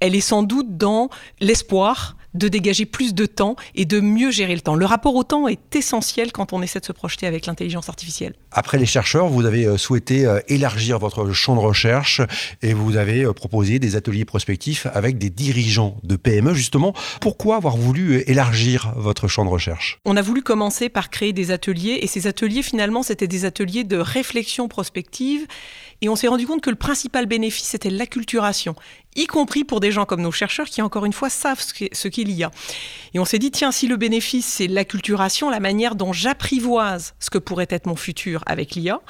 elle 0.00 0.16
est 0.16 0.20
sans 0.20 0.42
doute 0.42 0.76
dans 0.76 1.10
l'espoir 1.40 2.16
de 2.34 2.48
dégager 2.48 2.86
plus 2.86 3.14
de 3.14 3.26
temps 3.26 3.56
et 3.74 3.84
de 3.84 4.00
mieux 4.00 4.30
gérer 4.30 4.54
le 4.54 4.60
temps. 4.60 4.74
Le 4.74 4.86
rapport 4.86 5.14
au 5.14 5.24
temps 5.24 5.48
est 5.48 5.74
essentiel 5.76 6.32
quand 6.32 6.52
on 6.52 6.62
essaie 6.62 6.80
de 6.80 6.84
se 6.84 6.92
projeter 6.92 7.26
avec 7.26 7.46
l'intelligence 7.46 7.88
artificielle. 7.88 8.34
Après 8.50 8.78
les 8.78 8.86
chercheurs, 8.86 9.28
vous 9.28 9.44
avez 9.44 9.66
euh, 9.66 9.76
souhaité 9.76 10.26
euh, 10.26 10.40
élargir 10.48 10.98
votre 10.98 11.32
champ 11.32 11.54
de 11.54 11.60
recherche 11.60 12.20
et 12.62 12.74
vous 12.74 12.96
avez 12.96 13.24
euh, 13.24 13.32
proposé 13.32 13.78
des 13.78 13.96
ateliers 13.96 14.24
prospectifs 14.24 14.86
avec 14.92 15.18
des 15.18 15.30
dirigeants 15.30 15.96
de 16.02 16.16
PME. 16.16 16.54
Justement, 16.54 16.94
pourquoi 17.20 17.56
avoir 17.56 17.76
voulu 17.76 18.22
élargir 18.26 18.92
votre 18.96 19.28
champ 19.28 19.44
de 19.44 19.50
recherche? 19.50 19.98
On 20.04 20.16
a 20.16 20.22
voulu 20.22 20.42
commencer 20.42 20.88
par 20.88 21.10
créer 21.10 21.32
des 21.32 21.50
ateliers 21.50 22.00
et 22.02 22.06
ces 22.06 22.26
ateliers 22.26 22.62
finalement 22.62 23.02
c'était 23.02 23.26
des 23.26 23.44
ateliers 23.44 23.84
de 23.84 23.96
réflexion 23.96 24.68
prospective 24.68 25.46
et 26.00 26.08
on 26.08 26.16
s'est 26.16 26.28
rendu 26.28 26.46
compte 26.46 26.60
que 26.60 26.70
le 26.70 26.76
principal 26.76 27.26
bénéfice 27.26 27.66
c'était 27.66 27.90
l'acculturation 27.90 28.74
y 29.14 29.26
compris 29.26 29.64
pour 29.64 29.80
des 29.80 29.92
gens 29.92 30.04
comme 30.04 30.22
nos 30.22 30.32
chercheurs 30.32 30.66
qui, 30.66 30.82
encore 30.82 31.04
une 31.04 31.12
fois, 31.12 31.30
savent 31.30 31.60
ce 31.60 32.08
qu'il 32.08 32.30
y 32.30 32.44
a. 32.44 32.50
Et 33.14 33.18
on 33.18 33.24
s'est 33.24 33.38
dit, 33.38 33.50
tiens, 33.50 33.72
si 33.72 33.86
le 33.86 33.96
bénéfice, 33.96 34.46
c'est 34.46 34.66
l'acculturation, 34.66 35.50
la 35.50 35.60
manière 35.60 35.94
dont 35.94 36.12
j'apprivoise 36.12 37.14
ce 37.20 37.28
que 37.30 37.38
pourrait 37.38 37.66
être 37.68 37.86
mon 37.86 37.96
futur 37.96 38.42
avec 38.46 38.74
l'IA, 38.74 39.00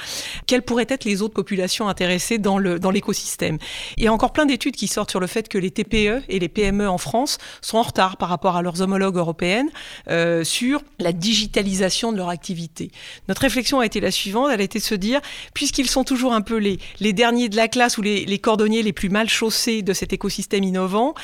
quelles 0.46 0.62
pourraient 0.62 0.86
être 0.88 1.04
les 1.04 1.22
autres 1.22 1.34
populations 1.34 1.88
intéressées 1.88 2.38
dans 2.38 2.58
l'écosystème 2.58 3.58
dans 3.58 3.64
Il 3.96 4.04
y 4.04 4.06
a 4.08 4.12
encore 4.12 4.32
plein 4.32 4.46
d'études 4.46 4.74
qui 4.74 4.88
sortent 4.88 5.10
sur 5.10 5.20
le 5.20 5.26
fait 5.26 5.48
que 5.48 5.58
les 5.58 5.70
TPE 5.70 6.22
et 6.28 6.38
les 6.38 6.48
PME 6.48 6.88
en 6.88 6.98
France 6.98 7.38
sont 7.60 7.78
en 7.78 7.82
retard 7.82 8.16
par 8.16 8.28
rapport 8.28 8.56
à 8.56 8.62
leurs 8.62 8.80
homologues 8.82 9.16
européennes 9.16 9.70
euh, 10.08 10.42
sur 10.42 10.82
la 10.98 11.12
digitalisation 11.12 12.12
de 12.12 12.16
leur 12.16 12.28
activité. 12.28 12.90
Notre 13.28 13.42
réflexion 13.42 13.80
a 13.80 13.86
été 13.86 14.00
la 14.00 14.10
suivante, 14.10 14.50
elle 14.52 14.60
a 14.60 14.64
été 14.64 14.78
de 14.78 14.84
se 14.84 14.94
dire, 14.94 15.20
puisqu'ils 15.54 15.88
sont 15.88 16.04
toujours 16.04 16.32
un 16.32 16.40
peu 16.40 16.56
les, 16.56 16.78
les 17.00 17.12
derniers 17.12 17.48
de 17.48 17.56
la 17.56 17.68
classe 17.68 17.98
ou 17.98 18.02
les, 18.02 18.24
les 18.24 18.38
cordonniers 18.38 18.82
les 18.82 18.92
plus 18.92 19.08
mal 19.10 19.28
chaussés 19.28 19.82
de 19.82 19.91
cet 19.94 20.12
écosystème 20.12 20.64
innovant. 20.64 21.14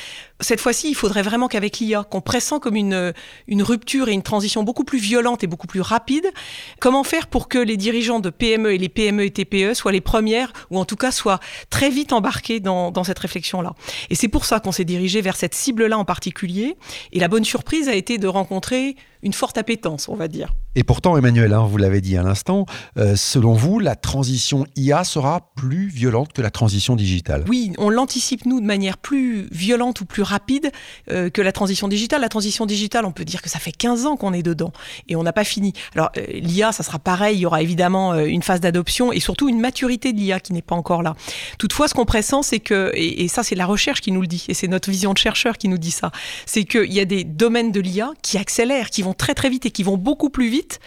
Cette 0.40 0.60
fois-ci, 0.60 0.88
il 0.88 0.94
faudrait 0.94 1.22
vraiment 1.22 1.48
qu'avec 1.48 1.78
l'IA, 1.78 2.04
qu'on 2.04 2.20
pressent 2.20 2.60
comme 2.60 2.76
une, 2.76 3.12
une 3.48 3.62
rupture 3.62 4.08
et 4.08 4.12
une 4.12 4.22
transition 4.22 4.62
beaucoup 4.62 4.84
plus 4.84 4.98
violente 4.98 5.42
et 5.42 5.48
beaucoup 5.48 5.66
plus 5.66 5.80
rapide, 5.80 6.30
comment 6.78 7.02
faire 7.02 7.26
pour 7.26 7.48
que 7.48 7.58
les 7.58 7.76
dirigeants 7.76 8.20
de 8.20 8.30
PME 8.30 8.72
et 8.72 8.78
les 8.78 8.88
PME 8.88 9.24
et 9.24 9.30
TPE 9.30 9.74
soient 9.74 9.92
les 9.92 10.00
premières, 10.00 10.52
ou 10.70 10.78
en 10.78 10.84
tout 10.84 10.96
cas 10.96 11.10
soient 11.10 11.40
très 11.70 11.90
vite 11.90 12.12
embarqués 12.12 12.60
dans, 12.60 12.92
dans 12.92 13.02
cette 13.02 13.18
réflexion-là. 13.18 13.74
Et 14.10 14.14
c'est 14.14 14.28
pour 14.28 14.44
ça 14.44 14.60
qu'on 14.60 14.72
s'est 14.72 14.84
dirigé 14.84 15.20
vers 15.20 15.36
cette 15.36 15.54
cible-là 15.54 15.98
en 15.98 16.04
particulier. 16.04 16.76
Et 17.12 17.18
la 17.18 17.28
bonne 17.28 17.44
surprise 17.44 17.88
a 17.88 17.94
été 17.94 18.18
de 18.18 18.28
rencontrer 18.28 18.96
une 19.22 19.32
forte 19.32 19.58
appétence, 19.58 20.08
on 20.08 20.14
va 20.14 20.28
dire. 20.28 20.54
Et 20.74 20.84
pourtant, 20.84 21.16
Emmanuel, 21.16 21.52
hein, 21.52 21.66
vous 21.66 21.76
l'avez 21.76 22.00
dit 22.00 22.16
à 22.16 22.22
l'instant, 22.22 22.66
euh, 22.98 23.16
selon 23.16 23.54
vous, 23.54 23.80
la 23.80 23.96
transition 23.96 24.64
IA 24.76 25.02
sera 25.02 25.50
plus 25.56 25.88
violente 25.88 26.32
que 26.32 26.40
la 26.40 26.50
transition 26.50 26.94
digitale? 26.94 27.44
Oui, 27.48 27.72
on 27.78 27.90
l'anticipe, 27.90 28.46
nous, 28.46 28.60
de 28.60 28.66
manière 28.66 28.96
plus 28.96 29.48
violente 29.50 30.00
ou 30.00 30.04
plus 30.04 30.22
rapide 30.28 30.70
euh, 31.10 31.30
que 31.30 31.42
la 31.42 31.52
transition 31.52 31.88
digitale. 31.88 32.20
La 32.20 32.28
transition 32.28 32.66
digitale, 32.66 33.04
on 33.04 33.12
peut 33.12 33.24
dire 33.24 33.42
que 33.42 33.48
ça 33.48 33.58
fait 33.58 33.72
15 33.72 34.06
ans 34.06 34.16
qu'on 34.16 34.32
est 34.32 34.42
dedans 34.42 34.72
et 35.08 35.16
on 35.16 35.22
n'a 35.22 35.32
pas 35.32 35.44
fini. 35.44 35.72
Alors, 35.94 36.10
euh, 36.16 36.24
l'IA, 36.32 36.72
ça 36.72 36.82
sera 36.82 36.98
pareil, 36.98 37.36
il 37.36 37.40
y 37.40 37.46
aura 37.46 37.62
évidemment 37.62 38.14
une 38.14 38.42
phase 38.42 38.60
d'adoption 38.60 39.12
et 39.12 39.20
surtout 39.20 39.48
une 39.48 39.60
maturité 39.60 40.12
de 40.12 40.18
l'IA 40.18 40.40
qui 40.40 40.52
n'est 40.52 40.62
pas 40.62 40.74
encore 40.74 41.02
là. 41.02 41.14
Toutefois, 41.58 41.88
ce 41.88 41.94
qu'on 41.94 42.04
pressent, 42.04 42.42
c'est 42.42 42.60
que, 42.60 42.90
et, 42.94 43.24
et 43.24 43.28
ça 43.28 43.42
c'est 43.42 43.54
la 43.54 43.66
recherche 43.66 44.00
qui 44.00 44.12
nous 44.12 44.20
le 44.20 44.26
dit, 44.26 44.44
et 44.48 44.54
c'est 44.54 44.68
notre 44.68 44.90
vision 44.90 45.12
de 45.12 45.18
chercheur 45.18 45.58
qui 45.58 45.68
nous 45.68 45.78
dit 45.78 45.90
ça, 45.90 46.12
c'est 46.46 46.64
qu'il 46.64 46.92
y 46.92 47.00
a 47.00 47.04
des 47.04 47.24
domaines 47.24 47.72
de 47.72 47.80
l'IA 47.80 48.10
qui 48.22 48.38
accélèrent, 48.38 48.90
qui 48.90 49.02
vont 49.02 49.14
très 49.14 49.34
très 49.34 49.48
vite 49.48 49.66
et 49.66 49.70
qui 49.70 49.82
vont 49.82 49.96
beaucoup 49.96 50.30
plus 50.30 50.48
vite 50.48 50.80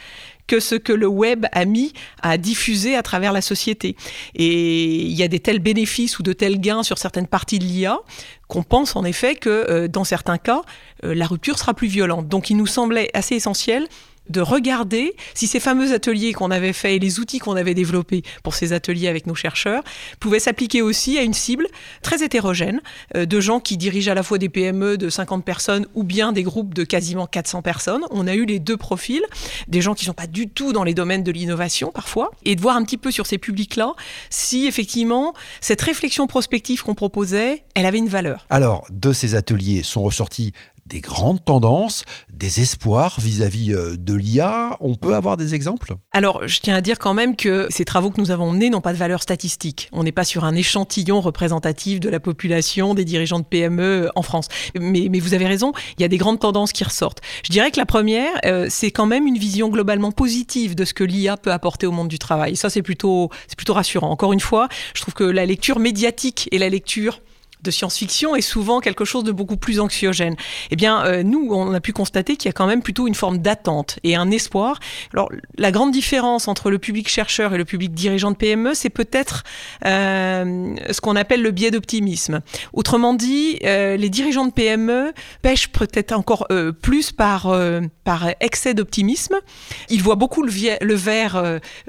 que 0.52 0.60
ce 0.60 0.76
que 0.76 0.92
le 0.92 1.08
web 1.08 1.46
a 1.54 1.64
mis 1.64 1.94
à 2.22 2.38
diffuser 2.38 2.98
à 2.98 3.04
travers 3.04 3.32
la 3.32 3.40
société. 3.40 3.96
Et 4.36 4.98
il 4.98 5.14
y 5.14 5.24
a 5.24 5.30
des 5.30 5.40
tels 5.40 5.60
bénéfices 5.60 6.20
ou 6.20 6.24
de 6.24 6.34
tels 6.34 6.60
gains 6.60 6.84
sur 6.84 6.98
certaines 6.98 7.28
parties 7.28 7.58
de 7.58 7.64
l'IA 7.64 7.98
qu'on 8.50 8.64
pense 8.64 8.98
en 8.98 9.06
effet 9.06 9.36
que 9.36 9.50
euh, 9.50 9.88
dans 9.88 10.04
certains 10.04 10.38
cas, 10.38 10.64
euh, 11.06 11.16
la 11.16 11.26
rupture 11.26 11.58
sera 11.58 11.74
plus 11.74 11.88
violente. 11.88 12.28
Donc 12.28 12.50
il 12.50 12.58
nous 12.58 12.68
semblait 12.68 13.10
assez 13.14 13.36
essentiel 13.36 13.88
de 14.30 14.42
regarder 14.42 15.14
si 15.34 15.48
ces 15.48 15.60
fameux 15.60 15.94
ateliers 15.94 16.34
qu'on 16.34 16.52
avait 16.52 16.74
faits 16.74 16.94
et 16.94 17.00
les 17.00 17.20
outils 17.20 17.40
qu'on 17.40 17.56
avait 17.56 17.74
développés 17.74 18.24
pour 18.44 18.56
ces 18.56 18.74
ateliers 18.74 19.08
avec 19.08 19.28
nos 19.28 19.36
chercheurs 19.36 19.84
pouvaient 20.20 20.40
s'appliquer 20.40 20.82
aussi 20.82 21.18
à 21.18 21.24
une 21.24 21.34
cible 21.34 21.68
très 22.02 22.24
hétérogène 22.24 22.82
euh, 23.16 23.26
de 23.26 23.40
gens 23.40 23.60
qui 23.60 23.78
dirigent 23.78 24.12
à 24.12 24.16
la 24.16 24.24
fois 24.24 24.38
des 24.38 24.50
PME 24.50 24.98
de 24.98 25.10
50 25.10 25.44
personnes 25.44 25.88
ou 25.94 26.04
bien 26.04 26.32
des 26.32 26.44
groupes 26.44 26.74
de 26.74 26.84
quasiment 26.84 27.28
400 27.28 27.62
personnes. 27.62 28.02
On 28.12 28.28
a 28.28 28.36
eu 28.36 28.46
les 28.46 28.60
deux 28.60 28.78
profils, 28.78 29.24
des 29.68 29.82
gens 29.82 29.94
qui 29.94 30.06
ne 30.06 30.08
sont 30.08 30.14
pas 30.14 30.28
du 30.28 30.48
tout 30.48 30.74
dans 30.74 30.84
les 30.84 30.94
domaines 30.94 31.24
de 31.24 31.32
l'innovation 31.32 31.92
parfois, 31.92 32.32
et 32.46 32.56
de 32.56 32.62
voir 32.62 32.76
un 32.76 32.84
petit 32.84 32.98
peu 32.98 33.12
sur 33.12 33.26
ces 33.26 33.38
publics-là 33.38 33.94
si 34.30 34.68
effectivement 34.68 35.34
cette 35.60 35.82
réflexion 35.82 36.28
prospective 36.28 36.84
qu'on 36.84 36.96
proposait, 36.96 37.64
elle 37.76 37.86
avait 37.86 37.98
une 37.98 38.10
valeur. 38.10 38.46
Alors, 38.50 38.86
de 38.90 39.14
ces 39.14 39.36
ateliers 39.36 39.84
sont 39.84 40.04
ressortis 40.04 40.54
des 40.92 41.00
grandes 41.00 41.44
tendances, 41.44 42.04
des 42.34 42.60
espoirs 42.60 43.18
vis-à-vis 43.20 43.74
euh, 43.74 43.96
de 43.98 44.14
l'IA. 44.14 44.78
On 44.82 44.96
peut 44.96 45.16
avoir 45.16 45.38
des 45.38 45.56
exemples? 45.56 45.96
Alors, 46.12 46.46
je 46.48 46.60
tiens 46.60 46.76
à 46.76 46.82
dire 46.82 47.00
quand 47.00 47.14
même 47.14 47.38
que 47.38 47.68
ces 47.70 47.86
travaux 47.86 48.12
que 48.12 48.20
nous 48.20 48.30
avons 48.30 48.52
menés 48.52 48.70
n'ont 48.70 48.82
pas 48.82 48.92
de 48.92 48.98
valeur 48.98 49.22
statistique. 49.22 49.90
On 49.94 50.04
n'est 50.04 50.12
pas 50.12 50.26
sur 50.26 50.44
un 50.44 50.54
échantillon 50.54 51.22
représentatif 51.22 52.02
de 52.02 52.10
la 52.10 52.20
population 52.20 52.94
des 52.94 53.06
dirigeants 53.06 53.40
de 53.40 53.46
PME 53.46 54.10
en 54.16 54.22
France. 54.22 54.50
Mais, 54.78 55.08
vous 55.20 55.34
avez 55.34 55.48
raison, 55.48 55.72
il 55.98 56.02
y 56.02 56.06
a 56.06 56.10
des 56.10 56.18
grandes 56.18 56.40
tendances 56.40 56.74
qui 56.74 56.84
ressortent. 56.84 57.22
Je 57.44 57.52
dirais 57.52 57.72
que 57.72 57.78
la 57.78 57.86
première, 57.86 58.32
euh, 58.46 58.68
c'est 58.70 58.92
quand 58.92 59.06
même 59.06 59.28
une 59.28 59.38
vision 59.38 59.70
globalement 59.70 60.12
positive 60.12 60.76
de 60.76 60.84
ce 60.84 60.94
que 60.94 61.06
l'IA 61.06 61.38
peut 61.38 61.54
apporter 61.54 61.88
au 61.88 61.92
monde 61.92 62.10
du 62.10 62.20
travail. 62.20 62.58
Ça, 62.58 62.70
c'est 62.70 62.82
plutôt, 62.82 63.30
plutôt 63.56 63.74
rassurant. 63.74 64.10
Encore 64.10 64.34
une 64.34 64.42
fois, 64.42 64.68
je 64.94 65.02
trouve 65.02 65.14
que 65.14 65.24
la 65.24 65.46
lecture 65.46 65.80
médiatique 65.80 66.50
et 66.52 66.58
la 66.58 66.68
lecture 66.68 67.22
de 67.62 67.72
science-fiction 67.72 68.36
est 68.36 68.42
souvent 68.42 68.80
quelque 68.80 69.06
chose 69.06 69.24
de 69.24 69.32
beaucoup 69.32 69.58
plus 69.58 69.80
anxiogène. 69.80 70.36
Eh 70.70 70.76
bien, 70.76 71.04
euh, 71.06 71.24
nous, 71.24 71.50
on 71.52 71.74
a 71.74 71.82
pu 71.82 71.94
constater 71.94 72.36
qu'il 72.36 72.48
y 72.48 72.50
a 72.50 72.54
quand 72.54 72.68
même 72.68 72.82
plutôt 72.82 73.08
une 73.08 73.16
forme 73.16 73.40
d'attente 73.40 74.00
et 74.04 74.16
un 74.16 74.32
espoir. 74.32 74.80
Alors, 75.14 75.30
la 75.58 75.72
grande 75.72 75.92
différence 75.92 76.48
entre 76.48 76.70
le 76.70 76.80
public 76.80 77.08
chercheur 77.08 77.54
et 77.54 77.58
le 77.58 77.66
public 77.66 77.94
dirigeant 77.94 78.32
de 78.32 78.36
PME, 78.38 78.74
c'est 78.74 78.90
peut-être 78.90 79.44
euh, 79.86 80.76
ce 80.90 81.02
qu'on 81.02 81.16
appelle 81.16 81.42
le 81.42 81.52
biais 81.52 81.72
d'optimisme. 81.72 82.42
Autrement 82.74 83.14
dit, 83.14 83.60
euh, 83.64 83.98
les 83.98 84.10
dirigeants 84.10 84.46
de 84.46 84.52
PME 84.52 85.14
pêchent 85.42 85.70
peut-être 85.70 86.14
encore 86.14 86.48
plus 86.82 87.12
par, 87.12 87.54
par 88.04 88.28
excès 88.40 88.74
d'optimisme. 88.74 89.36
Ils 89.90 90.02
voient 90.02 90.16
beaucoup 90.16 90.44
le, 90.44 90.52
le 90.82 90.96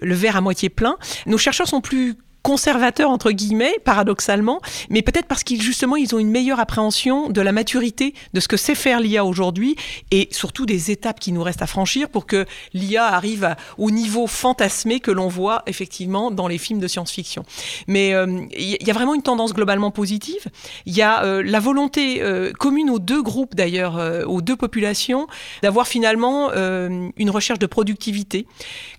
le 0.00 0.14
verre 0.14 0.37
à 0.37 0.41
moitié 0.41 0.69
plein. 0.69 0.97
Nos 1.26 1.38
chercheurs 1.38 1.69
sont 1.69 1.81
plus 1.81 2.17
conservateurs 2.42 3.11
entre 3.11 3.30
guillemets, 3.30 3.75
paradoxalement, 3.84 4.61
mais 4.90 5.02
peut-être 5.02 5.26
parce 5.26 5.44
qu'ils 5.44 5.62
justement 5.62 5.96
ils 5.96 6.14
ont 6.14 6.18
une 6.18 6.30
meilleure 6.30 6.61
appréhension 6.61 7.28
de 7.28 7.40
la 7.40 7.52
maturité 7.52 8.14
de 8.34 8.40
ce 8.40 8.49
que 8.49 8.56
sait 8.56 8.75
faire 8.75 9.00
l'IA 9.00 9.25
aujourd'hui 9.25 9.76
et 10.11 10.28
surtout 10.30 10.66
des 10.66 10.90
étapes 10.90 11.20
qui 11.20 11.32
nous 11.32 11.42
restent 11.42 11.62
à 11.62 11.66
franchir 11.66 12.08
pour 12.08 12.26
que 12.26 12.46
l'IA 12.75 13.06
arrive 13.06 13.54
au 13.78 13.90
niveau 13.90 14.26
fantasmé 14.26 15.00
que 15.00 15.11
l'on 15.11 15.28
voit 15.28 15.62
effectivement 15.66 16.30
dans 16.30 16.49
les 16.49 16.58
films 16.58 16.80
de 16.80 16.88
science-fiction. 16.88 17.44
Mais 17.87 18.08
il 18.08 18.14
euh, 18.14 18.46
y 18.58 18.90
a 18.90 18.92
vraiment 18.92 19.14
une 19.14 19.22
tendance 19.22 19.52
globalement 19.54 19.90
positive. 19.90 20.46
Il 20.87 20.94
y 20.94 21.02
a 21.02 21.25
euh, 21.25 21.42
la 21.44 21.61
volonté 21.61 22.22
euh, 22.22 22.52
commune 22.52 22.90
aux 22.90 22.99
deux 22.99 23.22
groupes 23.22 23.54
d'ailleurs, 23.54 23.99
aux 24.26 24.40
deux 24.40 24.56
populations, 24.56 25.26
d'avoir 25.62 25.87
finalement 25.87 26.50
une 26.52 27.30
recherche 27.30 27.58
de 27.58 27.66
productivité. 27.66 28.46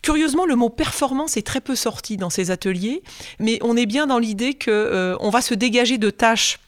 Curieusement, 0.03 0.45
le 0.45 0.55
mot 0.55 0.69
performance 0.69 1.38
est 1.38 1.45
très 1.45 1.62
peu 1.62 1.75
sorti 1.75 2.17
dans 2.17 2.29
ces 2.29 2.51
ateliers 2.51 3.01
mais 3.39 3.60
on 3.62 3.75
est 3.75 3.86
bien 3.86 4.07
dans 4.07 4.19
l'idée 4.19 4.53
que 4.53 4.72
euh, 4.72 5.15
on 5.19 5.29
va 5.29 5.41
se 5.41 5.53
dégager 5.53 5.98
de 5.98 6.10
tâches 6.10 6.60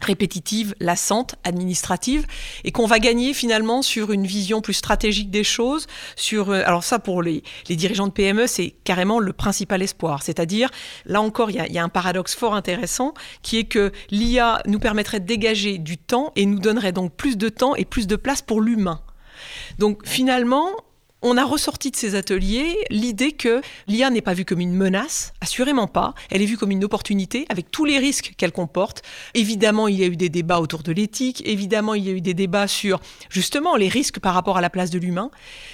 répétitives, 0.00 0.76
lassantes, 0.78 1.34
administratives, 1.42 2.24
et 2.62 2.70
qu'on 2.70 2.86
va 2.86 3.00
gagner 3.00 3.34
finalement 3.34 3.82
sur 3.82 4.12
une 4.12 4.26
vision 4.26 4.60
plus 4.60 4.74
stratégique 4.74 5.28
des 5.28 5.42
choses. 5.42 5.88
Sur, 6.14 6.50
euh, 6.50 6.62
alors 6.66 6.84
ça, 6.84 7.00
pour 7.00 7.20
les, 7.20 7.42
dirigeants 7.68 8.06
de 8.06 8.12
PME, 8.12 8.46
c'est 8.46 8.74
carrément 8.84 9.18
le 9.18 9.32
principal 9.32 9.82
espoir. 9.82 10.22
C'est-à-dire, 10.22 10.70
là 11.04 11.20
encore, 11.20 11.50
il 11.50 11.56
y, 11.56 11.72
y 11.72 11.78
a, 11.78 11.82
un 11.82 11.88
paradoxe 11.88 12.36
fort 12.36 12.54
intéressant, 12.54 13.12
qui 13.42 13.58
est 13.58 13.64
que 13.64 13.90
l'IA 14.10 14.62
nous 14.66 14.78
permettrait 14.78 15.18
de 15.18 15.26
dégager 15.26 15.78
du 15.78 15.98
temps 15.98 16.32
et 16.36 16.46
nous 16.46 16.60
donnerait 16.60 16.92
donc 16.92 17.12
plus 17.12 17.36
de 17.36 17.48
temps 17.48 17.74
et 17.74 17.84
plus 17.84 18.06
de 18.06 18.14
place 18.14 18.40
pour 18.40 18.60
l'humain. 18.60 19.00
Donc 19.80 20.06
finalement, 20.06 20.70
on 21.20 21.36
a 21.36 21.44
ressorti 21.44 21.90
de 21.90 21.96
ces 21.96 22.14
ateliers 22.14 22.78
l'idée 22.90 23.32
que 23.32 23.60
l'IA 23.88 24.08
n'est 24.10 24.20
pas 24.20 24.34
vue 24.34 24.44
comme 24.44 24.60
une 24.60 24.74
menace, 24.74 25.32
assurément 25.40 25.88
pas. 25.88 26.14
Elle 26.30 26.42
est 26.42 26.46
vue 26.46 26.56
comme 26.56 26.70
une 26.70 26.84
opportunité 26.84 27.44
avec 27.48 27.72
tous 27.72 27.84
les 27.84 27.98
risques 27.98 28.34
qu'elle 28.36 28.52
comporte. 28.52 29.02
Évidemment, 29.34 29.88
il 29.88 29.96
y 29.96 30.04
a 30.04 30.06
eu 30.06 30.16
des 30.16 30.28
débats 30.28 30.60
autour 30.60 30.84
de 30.84 30.92
l'éthique, 30.92 31.42
évidemment, 31.44 31.94
il 31.94 32.04
y 32.04 32.08
a 32.08 32.12
eu 32.12 32.20
des 32.20 32.34
débats 32.34 32.68
sur 32.68 33.00
justement 33.30 33.74
les 33.74 33.88
risques 33.88 34.20
par 34.20 34.32
rapport 34.32 34.58
à 34.58 34.60
la 34.60 34.70
place 34.70 34.90
de 34.90 34.98
l'humain. 34.98 35.30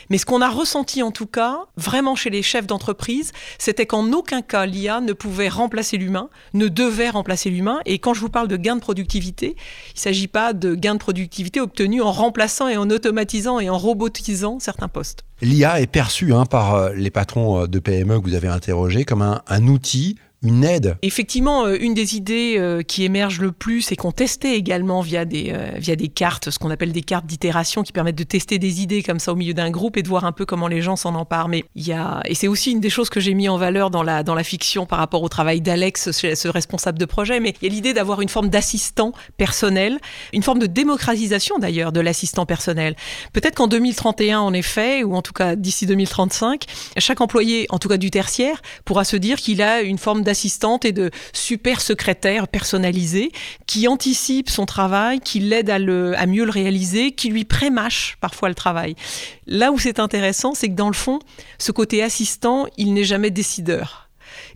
Mais 0.09 0.17
ce 0.17 0.25
qu'on 0.25 0.41
a 0.41 0.49
ressenti 0.49 1.03
en 1.03 1.11
tout 1.11 1.27
cas, 1.27 1.59
vraiment 1.77 2.15
chez 2.15 2.31
les 2.31 2.43
chefs 2.43 2.67
d'entreprise, 2.67 3.33
c'était 3.59 3.87
qu'en 3.87 4.13
aucun 4.13 4.41
cas 4.41 4.65
l'IA 4.65 5.03
ne 5.03 5.13
pouvait 5.13 5.49
remplacer 5.49 5.99
l'humain, 5.99 6.31
ne 6.55 6.69
devait 6.69 7.11
remplacer 7.11 7.51
l'humain. 7.51 7.81
Et 7.85 7.99
quand 7.99 8.15
je 8.15 8.21
vous 8.21 8.31
parle 8.31 8.49
de 8.49 8.57
gains 8.57 8.77
de 8.77 8.81
productivité, 8.81 9.57
il 9.89 9.97
ne 9.97 10.01
s'agit 10.01 10.29
pas 10.29 10.55
de 10.55 10.75
gains 10.75 10.95
de 10.95 11.01
productivité 11.01 11.61
obtenus 11.61 12.03
en 12.03 12.13
remplaçant 12.13 12.69
et 12.69 12.79
en 12.79 12.89
automatisant 12.89 13.61
et 13.61 13.69
en 13.69 13.77
robotisant 13.77 14.59
certains 14.59 14.89
postes. 14.89 15.25
L'IA 15.41 15.81
est 15.81 15.87
perçue 15.87 16.33
hein, 16.33 16.47
par 16.47 16.75
euh, 16.75 16.93
les 16.95 17.11
patrons 17.11 17.63
euh, 17.63 17.67
de 17.67 17.79
PME 17.79 18.21
que 18.21 18.25
vous 18.25 18.35
avez 18.35 18.49
interrogés 18.49 19.05
comme 19.05 19.23
un, 19.23 19.43
un 19.49 19.67
outil 19.67 20.19
une 20.45 20.63
aide. 20.63 20.97
Effectivement, 21.03 21.65
euh, 21.65 21.77
une 21.81 21.95
des 21.95 22.17
idées 22.17 22.57
euh, 22.59 22.83
qui 22.83 23.05
émerge 23.05 23.41
le 23.41 23.51
plus 23.51 23.91
et 23.91 23.97
qu'on 23.97 24.13
testait 24.13 24.57
également 24.57 25.01
via 25.01 25.25
des, 25.25 25.53
euh, 25.55 25.71
via 25.77 25.97
des 25.97 26.09
cartes, 26.09 26.51
ce 26.51 26.59
qu'on 26.59 26.71
appelle 26.71 26.93
des 26.93 27.03
cartes 27.03 27.27
d'itération 27.27 27.83
qui 27.83 27.93
permettent 27.93 28.19
de 28.19 28.25
tester 28.25 28.59
des 28.59 28.83
idées 28.83 29.03
comme 29.03 29.19
ça 29.19 29.33
au 29.33 29.37
milieu 29.37 29.55
d'un 29.55 29.71
groupe 29.71 29.97
et 29.97 30.03
de 30.03 30.09
voir 30.09 30.25
un 30.25 30.33
peu 30.33 30.45
comment 30.45 30.69
les 30.69 30.83
gens 30.83 30.97
s'en 30.97 31.15
emparent. 31.15 31.49
Mais 31.49 31.65
il 31.75 31.87
y 31.87 31.93
a, 31.93 32.21
et 32.27 32.35
c'est 32.35 32.49
aussi 32.49 32.73
une 32.73 32.81
des 32.81 32.91
choses 32.91 33.09
que 33.09 33.21
j'ai 33.21 33.35
mis 33.35 33.49
en 33.49 33.57
valeur 33.57 33.91
dans 33.91 34.03
la, 34.03 34.23
dans 34.23 34.35
la 34.35 34.45
fiction 34.45 34.85
par 34.87 34.99
rapport 34.99 35.23
au 35.23 35.29
travail 35.29 35.61
d'Alex, 35.63 36.11
ce 36.13 36.49
responsable 36.49 36.99
de 36.99 37.07
projet, 37.07 37.41
mais 37.41 37.55
il 37.63 37.69
y 37.69 37.71
a 37.71 37.75
l'idée 37.75 37.95
d'avoir 37.95 38.21
une 38.21 38.29
forme 38.29 38.49
d'assistant 38.49 39.13
personnel, 39.39 39.99
une 40.33 40.43
forme 40.43 40.59
de 40.59 40.67
démocratisation 40.67 41.59
d'ailleurs 41.59 41.91
de 41.91 42.01
l'assistant 42.01 42.45
personnel. 42.45 42.97
Peut-être 43.33 43.55
qu'en 43.55 43.67
2031, 43.67 44.41
en 44.41 44.53
effet, 44.53 45.05
ou 45.05 45.15
en 45.15 45.23
tout 45.23 45.33
cas 45.33 45.57
d'ici 45.57 45.87
2035, 45.87 46.65
chaque 46.99 47.21
employé, 47.23 47.67
en 47.71 47.79
tout 47.79 47.89
cas 47.89 47.97
du 47.97 48.11
tertiaire, 48.11 48.61
pourra 48.85 49.05
se 49.05 49.17
dire 49.17 49.39
qu'il 49.39 49.63
a 49.63 49.81
une 49.81 49.99
forme 49.99 50.23
d'assistant 50.23 50.34
assistante 50.35 50.85
et 50.85 50.91
de 50.91 51.13
super 51.33 51.81
secrétaire 51.81 52.49
personnalisé 52.49 53.31
qui 53.67 53.87
anticipe 53.87 54.51
son 54.51 54.67
travail, 54.67 55.21
qui 55.21 55.39
l'aide 55.39 55.71
à, 55.71 55.79
mieux 55.79 56.45
le 56.45 56.51
réaliser, 56.51 57.13
qui 57.13 57.29
lui 57.29 57.45
prémâche 57.45 58.17
parfois 58.21 58.49
le 58.49 58.57
travail. 58.57 58.97
Là 59.47 59.71
où 59.71 59.79
c'est 59.79 60.01
intéressant, 60.01 60.53
c'est 60.55 60.69
que 60.69 60.75
dans 60.75 60.89
le 60.89 60.95
fond, 60.95 61.21
ce 61.59 61.71
côté 61.71 62.03
assistant, 62.03 62.67
il 62.77 62.95
n'est 62.95 63.05
jamais 63.05 63.31
décideur. 63.31 64.04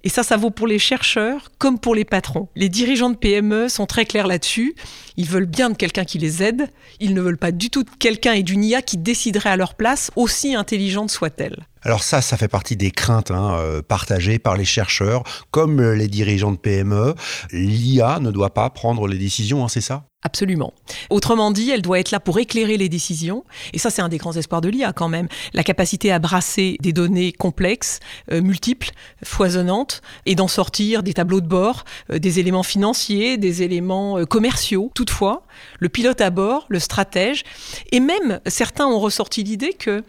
Et 0.04 0.08
ça, 0.08 0.22
ça 0.22 0.36
vaut 0.36 0.50
pour 0.50 0.66
les 0.66 0.78
chercheurs 0.78 1.50
comme 1.58 1.78
pour 1.78 1.94
les 1.94 2.04
patrons. 2.04 2.48
Les 2.56 2.68
dirigeants 2.68 3.10
de 3.10 3.16
PME 3.16 3.68
sont 3.68 3.86
très 3.86 4.06
clairs 4.06 4.26
là-dessus. 4.26 4.74
Ils 5.16 5.26
veulent 5.26 5.46
bien 5.46 5.70
de 5.70 5.76
quelqu'un 5.76 6.04
qui 6.04 6.18
les 6.18 6.42
aide. 6.42 6.68
Ils 7.00 7.14
ne 7.14 7.20
veulent 7.20 7.38
pas 7.38 7.52
du 7.52 7.70
tout 7.70 7.82
de 7.82 7.90
quelqu'un 7.98 8.32
et 8.32 8.42
d'une 8.42 8.64
IA 8.64 8.82
qui 8.82 8.96
déciderait 8.96 9.50
à 9.50 9.56
leur 9.56 9.74
place, 9.74 10.10
aussi 10.16 10.54
intelligente 10.54 11.10
soit-elle. 11.10 11.66
Alors 11.82 12.02
ça, 12.02 12.20
ça 12.20 12.36
fait 12.36 12.48
partie 12.48 12.76
des 12.76 12.90
craintes 12.90 13.30
hein, 13.30 13.56
euh, 13.58 13.82
partagées 13.82 14.38
par 14.38 14.56
les 14.56 14.64
chercheurs, 14.64 15.22
comme 15.50 15.80
les 15.80 16.08
dirigeants 16.08 16.52
de 16.52 16.56
PME. 16.56 17.14
L'IA 17.52 18.18
ne 18.20 18.30
doit 18.30 18.52
pas 18.52 18.68
prendre 18.70 19.06
les 19.06 19.18
décisions, 19.18 19.64
hein, 19.64 19.68
c'est 19.68 19.80
ça? 19.80 20.07
Absolument. 20.24 20.72
Autrement 21.10 21.52
dit, 21.52 21.70
elle 21.70 21.80
doit 21.80 22.00
être 22.00 22.10
là 22.10 22.18
pour 22.18 22.38
éclairer 22.38 22.76
les 22.76 22.88
décisions. 22.88 23.44
Et 23.72 23.78
ça, 23.78 23.88
c'est 23.88 24.02
un 24.02 24.08
des 24.08 24.18
grands 24.18 24.32
espoirs 24.32 24.60
de 24.60 24.68
l'IA 24.68 24.92
quand 24.92 25.08
même. 25.08 25.28
La 25.54 25.62
capacité 25.62 26.10
à 26.10 26.18
brasser 26.18 26.76
des 26.80 26.92
données 26.92 27.32
complexes, 27.32 28.00
euh, 28.32 28.40
multiples, 28.42 28.90
foisonnantes, 29.24 30.02
et 30.26 30.34
d'en 30.34 30.48
sortir 30.48 31.02
des 31.02 31.14
tableaux 31.14 31.40
de 31.40 31.46
bord, 31.46 31.84
euh, 32.10 32.18
des 32.18 32.40
éléments 32.40 32.64
financiers, 32.64 33.36
des 33.36 33.62
éléments 33.62 34.24
commerciaux. 34.26 34.90
Toutefois, 34.94 35.46
le 35.78 35.88
pilote 35.88 36.20
à 36.20 36.30
bord, 36.30 36.66
le 36.68 36.80
stratège, 36.80 37.44
et 37.92 38.00
même 38.00 38.40
certains 38.46 38.86
ont 38.86 38.98
ressorti 38.98 39.44
l'idée 39.44 39.72
que 39.72 40.02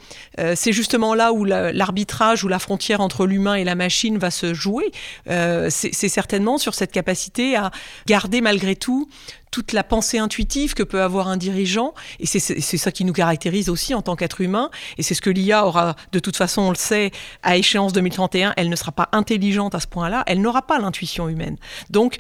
c'est 0.56 0.72
justement 0.72 1.14
là 1.16 1.34
où 1.34 1.44
la 1.46 1.72
l'arbitrage 1.72 2.44
ou 2.44 2.48
la 2.48 2.60
frontière 2.60 3.02
entre 3.02 3.26
l'humain 3.26 3.56
et 3.56 3.64
la 3.64 3.76
machine 3.76 4.18
va 4.18 4.32
se 4.32 4.54
jouer, 4.54 4.92
euh, 5.30 5.70
c'est 5.70 6.10
certainement 6.10 6.58
sur 6.58 6.76
cette 6.76 6.92
capacité 6.92 7.56
à 7.56 7.72
garder 8.06 8.42
malgré 8.42 8.76
tout 8.76 9.08
toute 9.52 9.74
la 9.74 9.84
pensée 9.84 10.18
intuitive 10.18 10.74
que 10.74 10.84
peut 10.84 11.02
avoir 11.02 11.28
un 11.28 11.38
dirigeant, 11.38 11.94
et 12.20 12.26
c'est 12.26 12.38
ça 12.78 12.92
qui 12.92 13.06
nous 13.06 13.14
caractérise 13.14 13.70
aussi 13.70 13.94
en 13.94 14.02
tant 14.02 14.16
qu'être 14.16 14.42
humain, 14.42 14.70
et 14.98 15.04
c'est 15.04 15.14
ce 15.14 15.22
que 15.22 15.30
l'IA 15.30 15.66
aura, 15.66 15.96
de 16.12 16.20
toute 16.20 16.36
façon, 16.36 16.62
on 16.64 16.70
le 16.70 16.76
sait, 16.76 17.12
à 17.44 17.58
échéance 17.58 17.94
2031, 17.94 18.54
elle 18.58 18.70
ne 18.70 18.76
sera 18.76 18.92
pas 18.92 19.10
intelligente 19.12 19.76
à 19.76 19.80
ce 19.80 19.88
point-là, 19.88 20.24
elle 20.28 20.42
n'aura 20.42 20.62
pas 20.62 20.80
l'intuition 20.80 21.30
humaine. 21.30 21.58
Donc, 21.90 22.18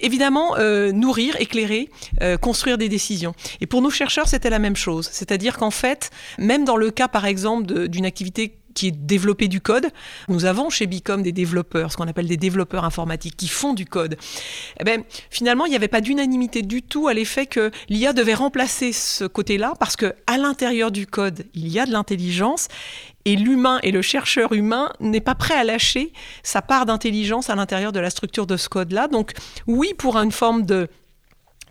évidemment, 0.00 0.56
euh, 0.58 0.92
nourrir, 0.92 1.36
éclairer, 1.38 1.88
euh, 2.22 2.36
construire 2.36 2.78
des 2.78 2.88
décisions. 2.88 3.34
Et 3.60 3.66
pour 3.66 3.82
nos 3.82 3.90
chercheurs, 3.90 4.28
c'était 4.28 4.50
la 4.50 4.58
même 4.58 4.76
chose. 4.76 5.08
C'est-à-dire 5.12 5.58
qu'en 5.58 5.70
fait, 5.70 6.10
même 6.38 6.64
dans 6.64 6.76
le 6.76 6.90
cas, 6.90 7.08
par 7.08 7.26
exemple, 7.26 7.88
d'une 7.88 8.06
activité 8.06 8.59
qui 8.74 8.88
est 8.88 8.90
développer 8.90 9.48
du 9.48 9.60
code. 9.60 9.88
Nous 10.28 10.44
avons 10.44 10.70
chez 10.70 10.86
Bicom 10.86 11.22
des 11.22 11.32
développeurs, 11.32 11.92
ce 11.92 11.96
qu'on 11.96 12.08
appelle 12.08 12.28
des 12.28 12.36
développeurs 12.36 12.84
informatiques, 12.84 13.36
qui 13.36 13.48
font 13.48 13.74
du 13.74 13.86
code. 13.86 14.16
Eh 14.78 14.84
ben, 14.84 15.02
finalement, 15.30 15.66
il 15.66 15.70
n'y 15.70 15.76
avait 15.76 15.88
pas 15.88 16.00
d'unanimité 16.00 16.62
du 16.62 16.82
tout 16.82 17.08
à 17.08 17.14
l'effet 17.14 17.46
que 17.46 17.70
l'IA 17.88 18.12
devait 18.12 18.34
remplacer 18.34 18.92
ce 18.92 19.24
côté-là, 19.24 19.74
parce 19.78 19.96
que 19.96 20.14
à 20.26 20.38
l'intérieur 20.38 20.90
du 20.90 21.06
code, 21.06 21.46
il 21.54 21.68
y 21.68 21.78
a 21.78 21.86
de 21.86 21.92
l'intelligence, 21.92 22.68
et 23.24 23.36
l'humain 23.36 23.78
et 23.82 23.90
le 23.90 24.02
chercheur 24.02 24.52
humain 24.52 24.90
n'est 25.00 25.20
pas 25.20 25.34
prêt 25.34 25.54
à 25.54 25.64
lâcher 25.64 26.12
sa 26.42 26.62
part 26.62 26.86
d'intelligence 26.86 27.50
à 27.50 27.54
l'intérieur 27.54 27.92
de 27.92 28.00
la 28.00 28.10
structure 28.10 28.46
de 28.46 28.56
ce 28.56 28.68
code-là. 28.68 29.08
Donc 29.08 29.32
oui, 29.66 29.92
pour 29.96 30.16
une 30.16 30.32
forme 30.32 30.64
de 30.64 30.88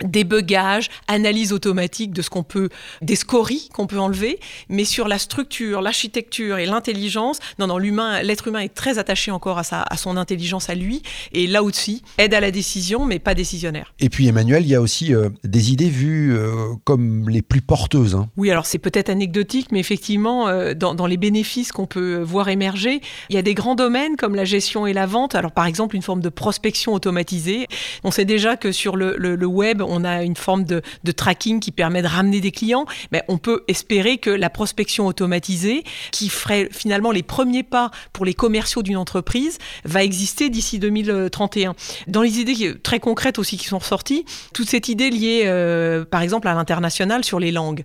débugage, 0.03 0.89
analyse 1.07 1.53
automatique 1.53 2.12
de 2.12 2.21
ce 2.21 2.29
qu'on 2.29 2.43
peut, 2.43 2.69
des 3.01 3.15
scories 3.15 3.69
qu'on 3.73 3.88
peut 3.88 3.99
enlever, 3.99 4.39
mais 4.69 4.85
sur 4.85 5.07
la 5.07 5.17
structure, 5.17 5.81
l'architecture 5.81 6.57
et 6.57 6.65
l'intelligence, 6.65 7.39
non, 7.59 7.67
non, 7.67 7.77
l'humain, 7.77 8.21
l'être 8.21 8.47
humain 8.47 8.59
est 8.59 8.73
très 8.73 8.97
attaché 8.97 9.31
encore 9.31 9.57
à, 9.57 9.63
sa, 9.63 9.81
à 9.81 9.97
son 9.97 10.17
intelligence 10.17 10.69
à 10.69 10.75
lui, 10.75 11.01
et 11.33 11.47
là 11.47 11.63
aussi, 11.63 12.03
aide 12.17 12.33
à 12.33 12.39
la 12.39 12.51
décision, 12.51 13.05
mais 13.05 13.19
pas 13.19 13.35
décisionnaire. 13.35 13.93
Et 13.99 14.09
puis 14.09 14.27
Emmanuel, 14.27 14.63
il 14.63 14.69
y 14.69 14.75
a 14.75 14.81
aussi 14.81 15.13
euh, 15.13 15.29
des 15.43 15.71
idées 15.71 15.89
vues 15.89 16.35
euh, 16.35 16.73
comme 16.83 17.29
les 17.29 17.41
plus 17.41 17.62
porteuses. 17.62 18.15
Hein. 18.15 18.29
Oui, 18.38 18.51
alors 18.51 18.65
c'est 18.65 18.77
peut-être 18.77 19.09
anecdotique, 19.09 19.71
mais 19.71 19.79
effectivement, 19.79 20.47
euh, 20.47 20.73
dans, 20.73 20.95
dans, 20.95 21.07
les 21.07 21.17
bénéfices 21.17 21.71
qu'on 21.71 21.88
peut 21.88 22.19
voir 22.19 22.49
émerger, 22.49 23.01
il 23.29 23.35
y 23.35 23.39
a 23.39 23.41
des 23.41 23.53
grands 23.53 23.75
domaines 23.75 24.15
comme 24.15 24.35
la 24.35 24.45
gestion 24.45 24.85
et 24.85 24.93
la 24.93 25.05
vente, 25.05 25.35
alors 25.35 25.51
par 25.51 25.65
exemple 25.65 25.95
une 25.95 26.01
forme 26.01 26.21
de 26.21 26.29
prospection 26.29 26.93
automatisée. 26.93 27.67
On 28.03 28.12
sait 28.12 28.25
déjà 28.25 28.57
que 28.57 28.71
sur 28.71 28.95
le, 28.95 29.15
le, 29.17 29.35
le 29.35 29.45
web, 29.45 29.81
on 29.89 30.04
a 30.06 30.23
une 30.23 30.36
forme 30.36 30.63
de, 30.63 30.82
tracking 31.15 31.60
qui 31.60 31.71
permet 31.71 32.02
de 32.02 32.08
ramener 32.08 32.39
des 32.39 32.52
clients, 32.52 32.86
mais 33.12 33.23
on 33.28 33.38
peut 33.38 33.63
espérer 33.67 34.17
que 34.17 34.30
la 34.30 34.49
prospection 34.49 35.08
automatisée, 35.08 35.84
qui 36.12 36.30
ferait 36.30 36.69
finalement 36.71 37.12
les 37.12 37.23
premiers 37.23 37.63
pas 37.63 37.91
pour 38.13 38.25
les 38.25 38.34
commerciaux 38.34 38.84
d'une 38.84 38.97
entreprise, 38.97 39.58
va 39.84 40.04
exister 40.04 40.49
d'ici 40.49 40.80
2031. 40.80 41.75
Dans 42.08 42.21
les 42.21 42.39
idées 42.39 42.75
très 42.82 42.99
concrètes 42.99 43.39
aussi 43.39 43.58
qui 43.58 43.65
sont 43.65 43.80
ressorties, 43.80 44.25
toute 44.54 44.69
cette 44.69 44.88
idée 44.88 45.10
liée, 45.10 45.43
euh, 45.45 46.06
par 46.06 46.21
exemple, 46.21 46.47
à 46.47 46.54
l'international 46.54 47.23
sur 47.23 47.39
les 47.39 47.52
langues. 47.52 47.84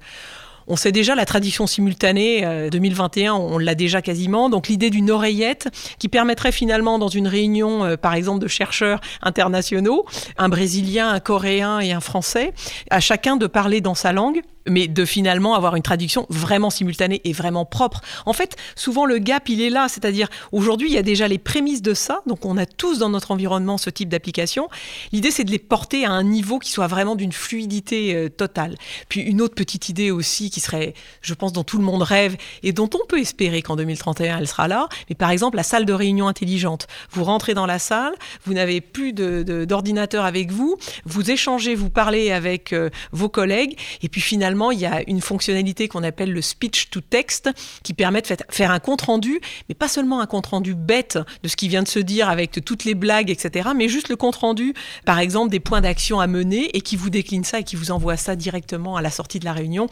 On 0.66 0.76
sait 0.76 0.92
déjà 0.92 1.14
la 1.14 1.26
tradition 1.26 1.66
simultanée 1.66 2.68
2021, 2.70 3.34
euh, 3.34 3.36
on 3.36 3.58
l'a 3.58 3.74
déjà 3.74 4.02
quasiment. 4.02 4.48
Donc 4.48 4.68
l'idée 4.68 4.90
d'une 4.90 5.10
oreillette 5.10 5.68
qui 5.98 6.08
permettrait 6.08 6.52
finalement 6.52 6.98
dans 6.98 7.08
une 7.08 7.28
réunion, 7.28 7.84
euh, 7.84 7.96
par 7.96 8.14
exemple, 8.14 8.42
de 8.42 8.48
chercheurs 8.48 9.00
internationaux, 9.22 10.06
un 10.38 10.48
Brésilien, 10.48 11.10
un 11.10 11.20
Coréen 11.20 11.80
et 11.80 11.92
un 11.92 12.00
Français, 12.00 12.52
à 12.90 13.00
chacun 13.00 13.36
de 13.36 13.46
parler 13.46 13.80
dans 13.80 13.94
sa 13.94 14.12
langue 14.12 14.40
mais 14.68 14.88
de 14.88 15.04
finalement 15.04 15.54
avoir 15.54 15.76
une 15.76 15.82
traduction 15.82 16.26
vraiment 16.30 16.70
simultanée 16.70 17.20
et 17.24 17.32
vraiment 17.32 17.64
propre. 17.64 18.00
En 18.26 18.32
fait, 18.32 18.56
souvent 18.76 19.04
le 19.04 19.18
gap, 19.18 19.48
il 19.48 19.60
est 19.60 19.70
là, 19.70 19.88
c'est-à-dire 19.88 20.28
aujourd'hui, 20.52 20.88
il 20.88 20.94
y 20.94 20.98
a 20.98 21.02
déjà 21.02 21.28
les 21.28 21.38
prémices 21.38 21.82
de 21.82 21.94
ça, 21.94 22.22
donc 22.26 22.44
on 22.44 22.56
a 22.56 22.66
tous 22.66 22.98
dans 22.98 23.10
notre 23.10 23.30
environnement 23.30 23.78
ce 23.78 23.90
type 23.90 24.08
d'application. 24.08 24.68
L'idée, 25.12 25.30
c'est 25.30 25.44
de 25.44 25.50
les 25.50 25.58
porter 25.58 26.04
à 26.04 26.10
un 26.10 26.22
niveau 26.22 26.58
qui 26.58 26.70
soit 26.70 26.86
vraiment 26.86 27.14
d'une 27.16 27.32
fluidité 27.32 28.14
euh, 28.14 28.28
totale. 28.28 28.76
Puis 29.08 29.20
une 29.20 29.40
autre 29.40 29.54
petite 29.54 29.88
idée 29.88 30.10
aussi 30.10 30.50
qui 30.50 30.60
serait, 30.60 30.94
je 31.20 31.34
pense, 31.34 31.52
dont 31.52 31.64
tout 31.64 31.78
le 31.78 31.84
monde 31.84 32.02
rêve 32.02 32.36
et 32.62 32.72
dont 32.72 32.90
on 32.94 33.06
peut 33.06 33.20
espérer 33.20 33.62
qu'en 33.62 33.76
2031, 33.76 34.38
elle 34.38 34.48
sera 34.48 34.68
là, 34.68 34.88
mais 35.08 35.14
par 35.14 35.30
exemple 35.30 35.56
la 35.56 35.62
salle 35.62 35.84
de 35.84 35.92
réunion 35.92 36.28
intelligente. 36.28 36.86
Vous 37.10 37.24
rentrez 37.24 37.54
dans 37.54 37.66
la 37.66 37.78
salle, 37.78 38.14
vous 38.44 38.54
n'avez 38.54 38.80
plus 38.80 39.12
d'ordinateur 39.12 40.24
avec 40.24 40.50
vous, 40.50 40.76
vous 41.04 41.30
échangez, 41.30 41.74
vous 41.74 41.90
parlez 41.90 42.30
avec 42.30 42.72
euh, 42.72 42.90
vos 43.12 43.28
collègues, 43.28 43.78
et 44.02 44.08
puis 44.08 44.20
finalement, 44.20 44.53
il 44.70 44.80
y 44.80 44.86
a 44.86 45.02
une 45.08 45.20
fonctionnalité 45.20 45.88
qu'on 45.88 46.02
appelle 46.02 46.32
le 46.32 46.42
speech 46.42 46.90
to 46.90 47.00
text 47.00 47.50
qui 47.82 47.94
permet 47.94 48.22
de 48.22 48.28
faire 48.50 48.70
un 48.70 48.80
compte 48.80 49.02
rendu, 49.02 49.40
mais 49.68 49.74
pas 49.74 49.88
seulement 49.88 50.20
un 50.20 50.26
compte 50.26 50.46
rendu 50.46 50.74
bête 50.74 51.18
de 51.42 51.48
ce 51.48 51.56
qui 51.56 51.68
vient 51.68 51.82
de 51.82 51.88
se 51.88 51.98
dire 51.98 52.28
avec 52.28 52.64
toutes 52.64 52.84
les 52.84 52.94
blagues, 52.94 53.30
etc., 53.30 53.70
mais 53.74 53.88
juste 53.88 54.08
le 54.08 54.16
compte 54.16 54.36
rendu, 54.36 54.74
par 55.04 55.18
exemple, 55.18 55.50
des 55.50 55.60
points 55.60 55.80
d'action 55.80 56.20
à 56.20 56.26
mener 56.26 56.76
et 56.76 56.80
qui 56.80 56.96
vous 56.96 57.10
décline 57.10 57.44
ça 57.44 57.60
et 57.60 57.64
qui 57.64 57.76
vous 57.76 57.90
envoie 57.90 58.16
ça 58.16 58.36
directement 58.36 58.96
à 58.96 59.02
la 59.02 59.10
sortie 59.10 59.38
de 59.38 59.44
la 59.44 59.52
réunion. 59.52 59.88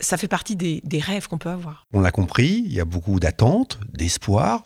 Ça 0.00 0.16
fait 0.16 0.28
partie 0.28 0.56
des, 0.56 0.82
rêves 1.00 1.28
qu'on 1.28 1.38
peut 1.38 1.50
avoir. 1.50 1.86
On 1.92 2.00
l'a 2.00 2.12
compris, 2.12 2.62
il 2.64 2.72
y 2.72 2.80
a 2.80 2.84
beaucoup 2.84 3.20
d'attentes, 3.20 3.78
d'espoir 3.92 4.62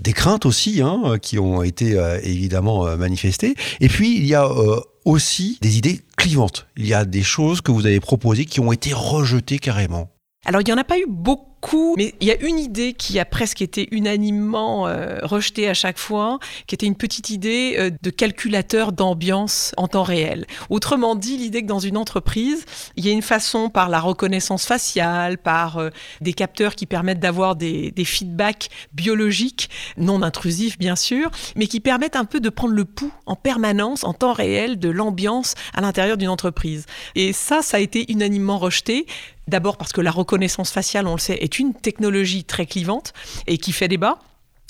des 0.00 0.12
craintes 0.12 0.44
aussi 0.44 0.82
hein, 0.82 1.16
qui 1.22 1.38
ont 1.38 1.62
été 1.62 1.98
euh, 1.98 2.18
évidemment 2.22 2.86
euh, 2.86 2.96
manifestées. 2.96 3.54
Et 3.80 3.88
puis 3.88 4.16
il 4.16 4.26
y 4.26 4.34
a 4.34 4.44
euh, 4.44 4.80
aussi 5.06 5.58
des 5.62 5.78
idées 5.78 6.02
clivantes. 6.16 6.66
Il 6.76 6.86
y 6.86 6.92
a 6.92 7.06
des 7.06 7.22
choses 7.22 7.62
que 7.62 7.70
vous 7.70 7.86
avez 7.86 8.00
proposées 8.00 8.44
qui 8.44 8.60
ont 8.60 8.72
été 8.72 8.92
rejetées 8.92 9.58
carrément. 9.58 10.10
Alors, 10.46 10.60
il 10.60 10.64
n'y 10.64 10.72
en 10.72 10.78
a 10.78 10.84
pas 10.84 10.96
eu 10.96 11.06
beaucoup, 11.08 11.96
mais 11.96 12.14
il 12.20 12.28
y 12.28 12.30
a 12.30 12.40
une 12.40 12.60
idée 12.60 12.92
qui 12.92 13.18
a 13.18 13.24
presque 13.24 13.62
été 13.62 13.88
unanimement 13.90 14.86
euh, 14.86 15.18
rejetée 15.22 15.68
à 15.68 15.74
chaque 15.74 15.98
fois, 15.98 16.38
qui 16.68 16.76
était 16.76 16.86
une 16.86 16.94
petite 16.94 17.30
idée 17.30 17.74
euh, 17.76 17.90
de 18.00 18.10
calculateur 18.10 18.92
d'ambiance 18.92 19.72
en 19.76 19.88
temps 19.88 20.04
réel. 20.04 20.46
Autrement 20.70 21.16
dit, 21.16 21.36
l'idée 21.36 21.62
que 21.62 21.66
dans 21.66 21.80
une 21.80 21.96
entreprise, 21.96 22.64
il 22.94 23.04
y 23.04 23.08
a 23.08 23.12
une 23.12 23.22
façon 23.22 23.70
par 23.70 23.88
la 23.88 23.98
reconnaissance 23.98 24.66
faciale, 24.66 25.36
par 25.36 25.78
euh, 25.78 25.90
des 26.20 26.32
capteurs 26.32 26.76
qui 26.76 26.86
permettent 26.86 27.18
d'avoir 27.18 27.56
des, 27.56 27.90
des 27.90 28.04
feedbacks 28.04 28.68
biologiques, 28.92 29.68
non 29.96 30.22
intrusifs 30.22 30.78
bien 30.78 30.94
sûr, 30.94 31.32
mais 31.56 31.66
qui 31.66 31.80
permettent 31.80 32.14
un 32.14 32.24
peu 32.24 32.38
de 32.38 32.50
prendre 32.50 32.74
le 32.74 32.84
pouls 32.84 33.12
en 33.26 33.34
permanence, 33.34 34.04
en 34.04 34.12
temps 34.12 34.32
réel, 34.32 34.78
de 34.78 34.90
l'ambiance 34.90 35.54
à 35.74 35.80
l'intérieur 35.80 36.16
d'une 36.16 36.28
entreprise. 36.28 36.86
Et 37.16 37.32
ça, 37.32 37.62
ça 37.62 37.78
a 37.78 37.80
été 37.80 38.12
unanimement 38.12 38.58
rejeté. 38.58 39.06
D'abord 39.48 39.76
parce 39.76 39.92
que 39.92 40.00
la 40.00 40.10
reconnaissance 40.10 40.70
faciale, 40.70 41.06
on 41.06 41.14
le 41.14 41.20
sait, 41.20 41.38
est 41.40 41.58
une 41.58 41.72
technologie 41.74 42.44
très 42.44 42.66
clivante 42.66 43.12
et 43.46 43.58
qui 43.58 43.72
fait 43.72 43.88
débat. 43.88 44.18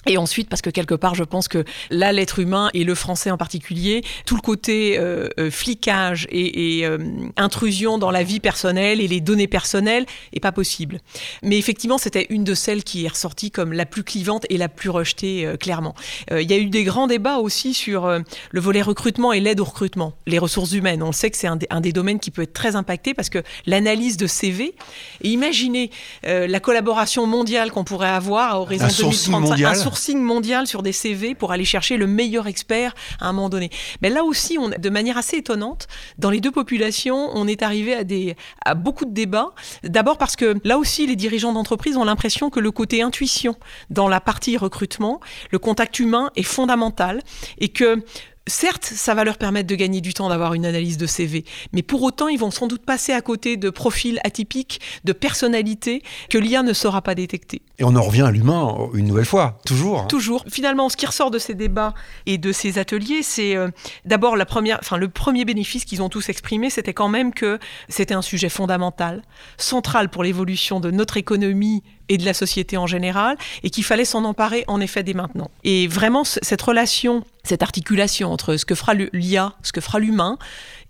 Et 0.06 0.18
ensuite, 0.18 0.48
parce 0.48 0.62
que 0.62 0.70
quelque 0.70 0.94
part, 0.94 1.14
je 1.14 1.24
pense 1.24 1.48
que 1.48 1.64
là, 1.90 2.12
l'être 2.12 2.38
humain 2.38 2.70
et 2.74 2.84
le 2.84 2.94
français 2.94 3.30
en 3.30 3.36
particulier, 3.36 4.02
tout 4.24 4.36
le 4.36 4.40
côté 4.40 4.98
euh, 4.98 5.28
euh, 5.40 5.50
flicage 5.50 6.26
et, 6.30 6.78
et 6.78 6.86
euh, 6.86 6.98
intrusion 7.36 7.98
dans 7.98 8.10
la 8.10 8.22
vie 8.22 8.40
personnelle 8.40 9.00
et 9.00 9.08
les 9.08 9.20
données 9.20 9.48
personnelles 9.48 10.06
est 10.32 10.40
pas 10.40 10.52
possible. 10.52 11.00
Mais 11.42 11.58
effectivement, 11.58 11.98
c'était 11.98 12.26
une 12.30 12.44
de 12.44 12.54
celles 12.54 12.84
qui 12.84 13.04
est 13.04 13.08
ressortie 13.08 13.50
comme 13.50 13.72
la 13.72 13.86
plus 13.86 14.04
clivante 14.04 14.46
et 14.48 14.56
la 14.58 14.68
plus 14.68 14.90
rejetée, 14.90 15.44
euh, 15.46 15.56
clairement. 15.56 15.94
Euh, 16.30 16.40
Il 16.42 16.50
y 16.50 16.54
a 16.54 16.58
eu 16.58 16.66
des 16.66 16.84
grands 16.84 17.06
débats 17.06 17.38
aussi 17.38 17.74
sur 17.74 18.04
euh, 18.06 18.20
le 18.50 18.60
volet 18.60 18.82
recrutement 18.82 19.32
et 19.32 19.40
l'aide 19.40 19.60
au 19.60 19.64
recrutement, 19.64 20.12
les 20.26 20.38
ressources 20.38 20.72
humaines. 20.72 21.02
On 21.02 21.06
le 21.08 21.12
sait 21.12 21.30
que 21.30 21.36
c'est 21.36 21.46
un, 21.48 21.56
des- 21.56 21.66
un 21.70 21.80
des 21.80 21.92
domaines 21.92 22.20
qui 22.20 22.30
peut 22.30 22.42
être 22.42 22.52
très 22.52 22.76
impacté 22.76 23.14
parce 23.14 23.28
que 23.30 23.42
l'analyse 23.66 24.16
de 24.16 24.26
CV, 24.26 24.74
et 25.22 25.28
imaginez 25.28 25.90
euh, 26.26 26.46
la 26.46 26.60
collaboration 26.60 27.26
mondiale 27.26 27.70
qu'on 27.72 27.84
pourrait 27.84 28.08
avoir 28.08 28.54
à 28.54 28.60
horizon 28.60 28.84
Un 28.84 28.88
sourcing 28.90 29.32
2035, 29.32 29.40
mondial. 29.50 29.72
un 29.72 29.74
sourcing 29.96 30.20
mondial 30.20 30.66
sur 30.66 30.82
des 30.82 30.92
CV 30.92 31.34
pour 31.34 31.52
aller 31.52 31.64
chercher 31.64 31.96
le 31.96 32.06
meilleur 32.06 32.46
expert 32.46 32.94
à 33.18 33.28
un 33.28 33.32
moment 33.32 33.48
donné. 33.48 33.70
Mais 34.02 34.10
là 34.10 34.24
aussi, 34.24 34.58
de 34.78 34.90
manière 34.90 35.16
assez 35.16 35.38
étonnante, 35.38 35.88
dans 36.18 36.28
les 36.28 36.40
deux 36.40 36.50
populations, 36.50 37.30
on 37.32 37.48
est 37.48 37.62
arrivé 37.62 37.94
à, 37.94 38.04
des, 38.04 38.36
à 38.62 38.74
beaucoup 38.74 39.06
de 39.06 39.14
débats. 39.14 39.54
D'abord 39.84 40.18
parce 40.18 40.36
que 40.36 40.56
là 40.64 40.76
aussi, 40.76 41.06
les 41.06 41.16
dirigeants 41.16 41.54
d'entreprise 41.54 41.96
ont 41.96 42.04
l'impression 42.04 42.50
que 42.50 42.60
le 42.60 42.70
côté 42.70 43.00
intuition 43.00 43.56
dans 43.88 44.06
la 44.06 44.20
partie 44.20 44.58
recrutement, 44.58 45.18
le 45.50 45.58
contact 45.58 45.98
humain 45.98 46.30
est 46.36 46.42
fondamental 46.42 47.22
et 47.58 47.70
que 47.70 48.04
Certes, 48.48 48.84
ça 48.84 49.14
va 49.14 49.24
leur 49.24 49.38
permettre 49.38 49.66
de 49.66 49.74
gagner 49.74 50.00
du 50.00 50.14
temps 50.14 50.28
d'avoir 50.28 50.54
une 50.54 50.64
analyse 50.64 50.98
de 50.98 51.06
CV, 51.06 51.44
mais 51.72 51.82
pour 51.82 52.02
autant, 52.04 52.28
ils 52.28 52.38
vont 52.38 52.52
sans 52.52 52.68
doute 52.68 52.84
passer 52.84 53.12
à 53.12 53.20
côté 53.20 53.56
de 53.56 53.70
profils 53.70 54.20
atypiques, 54.22 54.80
de 55.04 55.12
personnalités 55.12 56.02
que 56.30 56.38
l'IA 56.38 56.62
ne 56.62 56.72
saura 56.72 57.02
pas 57.02 57.16
détecter. 57.16 57.62
Et 57.78 57.84
on 57.84 57.96
en 57.96 58.02
revient 58.02 58.22
à 58.22 58.30
l'humain 58.30 58.76
une 58.94 59.06
nouvelle 59.08 59.24
fois, 59.24 59.58
toujours. 59.66 60.00
hein. 60.02 60.06
Toujours. 60.08 60.44
Finalement, 60.48 60.88
ce 60.88 60.96
qui 60.96 61.06
ressort 61.06 61.32
de 61.32 61.38
ces 61.40 61.54
débats 61.54 61.92
et 62.26 62.38
de 62.38 62.52
ces 62.52 62.78
ateliers, 62.78 63.22
c'est 63.22 63.56
euh, 63.56 63.68
d'abord 64.04 64.36
la 64.36 64.46
première, 64.46 64.78
enfin 64.80 64.96
le 64.96 65.08
premier 65.08 65.44
bénéfice 65.44 65.84
qu'ils 65.84 66.00
ont 66.00 66.08
tous 66.08 66.28
exprimé, 66.28 66.70
c'était 66.70 66.94
quand 66.94 67.08
même 67.08 67.34
que 67.34 67.58
c'était 67.88 68.14
un 68.14 68.22
sujet 68.22 68.48
fondamental, 68.48 69.22
central 69.58 70.08
pour 70.08 70.22
l'évolution 70.22 70.78
de 70.78 70.92
notre 70.92 71.16
économie 71.16 71.82
et 72.08 72.18
de 72.18 72.24
la 72.24 72.34
société 72.34 72.76
en 72.76 72.86
général, 72.86 73.36
et 73.62 73.70
qu'il 73.70 73.84
fallait 73.84 74.04
s'en 74.04 74.24
emparer 74.24 74.64
en 74.68 74.80
effet 74.80 75.02
dès 75.02 75.14
maintenant. 75.14 75.50
Et 75.64 75.88
vraiment, 75.88 76.24
cette 76.24 76.62
relation, 76.62 77.24
cette 77.44 77.62
articulation 77.62 78.32
entre 78.32 78.56
ce 78.56 78.64
que 78.64 78.74
fera 78.74 78.94
l'IA, 78.94 79.54
ce 79.62 79.72
que 79.72 79.80
fera 79.80 79.98
l'humain, 79.98 80.38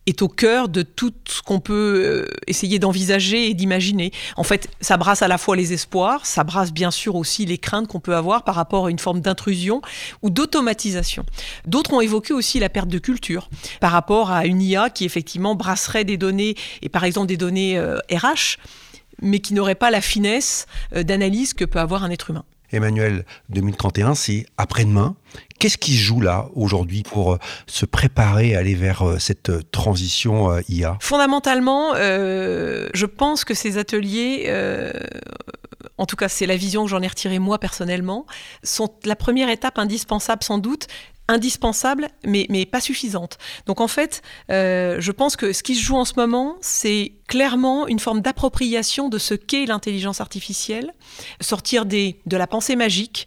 est 0.07 0.23
au 0.23 0.29
cœur 0.29 0.69
de 0.69 0.83
tout 0.83 1.13
ce 1.29 1.43
qu'on 1.43 1.61
peut 1.61 2.03
euh, 2.05 2.27
essayer 2.47 2.79
d'envisager 2.79 3.51
et 3.51 3.55
d'imaginer. 3.55 4.13
En 4.37 4.45
fait, 4.45 4.69
ça 4.81 4.97
brasse 4.97 5.23
à 5.23 5.29
la 5.29 5.37
fois 5.37 5.57
les 5.57 5.73
espoirs, 5.73 6.25
ça 6.25 6.45
brasse 6.45 6.73
bien 6.73 6.91
sûr 6.91 7.17
aussi 7.17 7.45
les 7.45 7.59
craintes 7.59 7.89
qu'on 7.89 8.01
peut 8.01 8.15
avoir 8.15 8.45
par 8.45 8.55
rapport 8.55 8.87
à 8.87 8.91
une 8.91 8.99
forme 8.99 9.21
d'intrusion 9.21 9.83
ou 10.23 10.31
d'automatisation. 10.31 11.25
D'autres 11.67 11.93
ont 11.93 12.01
évoqué 12.01 12.33
aussi 12.33 12.61
la 12.61 12.69
perte 12.69 12.89
de 12.89 12.99
culture 12.99 13.49
par 13.81 13.91
rapport 13.91 14.31
à 14.31 14.47
une 14.47 14.63
IA 14.63 14.91
qui 14.91 15.05
effectivement 15.05 15.57
brasserait 15.57 16.05
des 16.05 16.17
données, 16.17 16.55
et 16.83 16.89
par 16.89 17.05
exemple 17.05 17.27
des 17.27 17.37
données 17.37 17.77
euh, 17.77 17.99
RH, 18.13 18.59
mais 19.23 19.41
qui 19.41 19.55
n'aurait 19.55 19.75
pas 19.75 19.91
la 19.91 20.01
finesse 20.01 20.67
euh, 20.95 21.03
d'analyse 21.03 21.55
que 21.55 21.65
peut 21.65 21.81
avoir 21.81 22.05
un 22.05 22.11
être 22.11 22.31
humain. 22.31 22.45
Emmanuel, 22.73 23.25
2031, 23.51 24.15
c'est 24.15 24.47
après-demain. 24.57 25.15
Qu'est-ce 25.59 25.79
qui 25.79 25.97
se 25.97 26.03
joue 26.03 26.21
là 26.21 26.49
aujourd'hui 26.55 27.03
pour 27.03 27.35
euh, 27.35 27.39
se 27.67 27.87
préparer 27.87 28.57
à 28.57 28.59
aller 28.59 28.75
vers 28.75 29.03
euh, 29.03 29.19
cette 29.19 29.71
transition 29.71 30.59
IA 30.69 30.99
Fondamentalement, 31.01 31.95
euh, 31.95 32.89
je 32.93 33.07
pense 33.07 33.45
que 33.45 33.55
ces 33.55 33.79
ateliers, 33.79 34.45
euh, 34.49 34.93
en 35.97 36.07
tout 36.07 36.17
cas 36.17 36.29
c'est 36.29 36.47
la 36.47 36.57
vision 36.57 36.85
que 36.85 36.91
j'en 36.91 37.03
ai 37.03 37.09
retirée 37.09 37.39
moi 37.39 37.59
personnellement, 37.59 38.27
sont 38.63 38.93
la 39.05 39.17
première 39.17 39.49
étape 39.49 39.79
indispensable 39.79 40.43
sans 40.43 40.59
doute 40.59 40.89
indispensable, 41.29 42.09
mais, 42.25 42.47
mais 42.49 42.67
pas 42.67 42.81
suffisante. 42.81 43.39
Donc 43.67 43.81
en 43.81 43.89
fait, 43.89 44.23
euh, 44.51 44.97
je 45.01 45.13
pense 45.13 45.37
que 45.37 45.53
ce 45.53 45.63
qui 45.63 45.75
se 45.75 45.83
joue 45.83 45.97
en 45.97 46.05
ce 46.05 46.15
moment, 46.17 46.57
c'est 46.61 47.13
clairement 47.29 47.87
une 47.89 47.99
forme 47.99 48.21
d'appropriation 48.21 49.09
de 49.09 49.19
ce 49.19 49.35
qu'est 49.35 49.67
l'intelligence 49.67 50.21
artificielle, 50.21 50.93
sortir 51.41 51.87
des, 51.87 52.21
de 52.27 52.37
la 52.37 52.47
pensée 52.47 52.77
magique, 52.77 53.27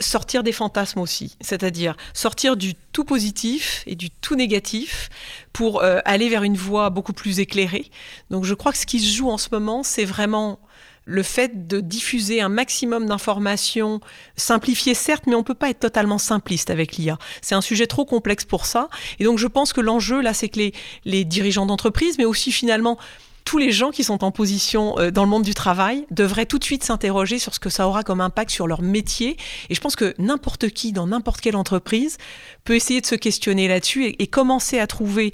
sortir 0.00 0.42
des 0.42 0.52
fantasmes 0.52 1.00
aussi, 1.00 1.36
c'est-à-dire 1.40 1.96
sortir 2.14 2.56
du 2.56 2.74
tout 2.92 3.04
positif 3.04 3.82
et 3.86 3.94
du 3.94 4.10
tout 4.10 4.34
négatif 4.34 5.10
pour 5.52 5.82
euh, 5.82 6.00
aller 6.04 6.28
vers 6.28 6.42
une 6.42 6.56
voie 6.56 6.90
beaucoup 6.90 7.12
plus 7.12 7.40
éclairée. 7.40 7.90
Donc 8.30 8.44
je 8.44 8.54
crois 8.54 8.72
que 8.72 8.78
ce 8.78 8.86
qui 8.86 9.00
se 9.00 9.14
joue 9.14 9.30
en 9.30 9.38
ce 9.38 9.48
moment, 9.52 9.82
c'est 9.82 10.04
vraiment 10.04 10.60
le 11.04 11.22
fait 11.22 11.66
de 11.66 11.80
diffuser 11.80 12.40
un 12.40 12.48
maximum 12.48 13.06
d'informations 13.06 14.00
simplifiées 14.36 14.94
certes, 14.94 15.24
mais 15.26 15.34
on 15.34 15.42
peut 15.42 15.54
pas 15.54 15.70
être 15.70 15.80
totalement 15.80 16.18
simpliste 16.18 16.70
avec 16.70 16.96
l'IA. 16.96 17.18
C'est 17.40 17.54
un 17.54 17.60
sujet 17.60 17.86
trop 17.86 18.04
complexe 18.04 18.44
pour 18.44 18.66
ça. 18.66 18.88
Et 19.18 19.24
donc 19.24 19.38
je 19.38 19.46
pense 19.46 19.72
que 19.72 19.80
l'enjeu 19.80 20.20
là, 20.20 20.34
c'est 20.34 20.48
que 20.48 20.70
les, 21.04 21.24
dirigeants 21.24 21.66
d'entreprise, 21.66 22.18
mais 22.18 22.24
aussi 22.24 22.52
finalement 22.52 22.98
tous 23.44 23.58
les 23.58 23.72
gens 23.72 23.90
qui 23.90 24.04
sont 24.04 24.22
en 24.22 24.30
position 24.30 24.96
euh, 24.98 25.10
dans 25.10 25.24
le 25.24 25.28
monde 25.28 25.42
du 25.42 25.54
travail 25.54 26.06
devraient 26.12 26.46
tout 26.46 26.60
de 26.60 26.64
suite 26.64 26.84
s'interroger 26.84 27.40
sur 27.40 27.54
ce 27.54 27.60
que 27.60 27.70
ça 27.70 27.88
aura 27.88 28.04
comme 28.04 28.20
impact 28.20 28.50
sur 28.50 28.68
leur 28.68 28.82
métier. 28.82 29.36
Et 29.68 29.74
je 29.74 29.80
pense 29.80 29.96
que 29.96 30.14
n'importe 30.18 30.68
qui, 30.70 30.92
dans 30.92 31.08
n'importe 31.08 31.40
quelle 31.40 31.56
entreprise, 31.56 32.18
peut 32.64 32.76
essayer 32.76 33.00
de 33.00 33.06
se 33.06 33.16
questionner 33.16 33.66
là-dessus 33.66 34.14
et 34.16 34.26
commencer 34.28 34.78
à 34.78 34.86
trouver 34.86 35.32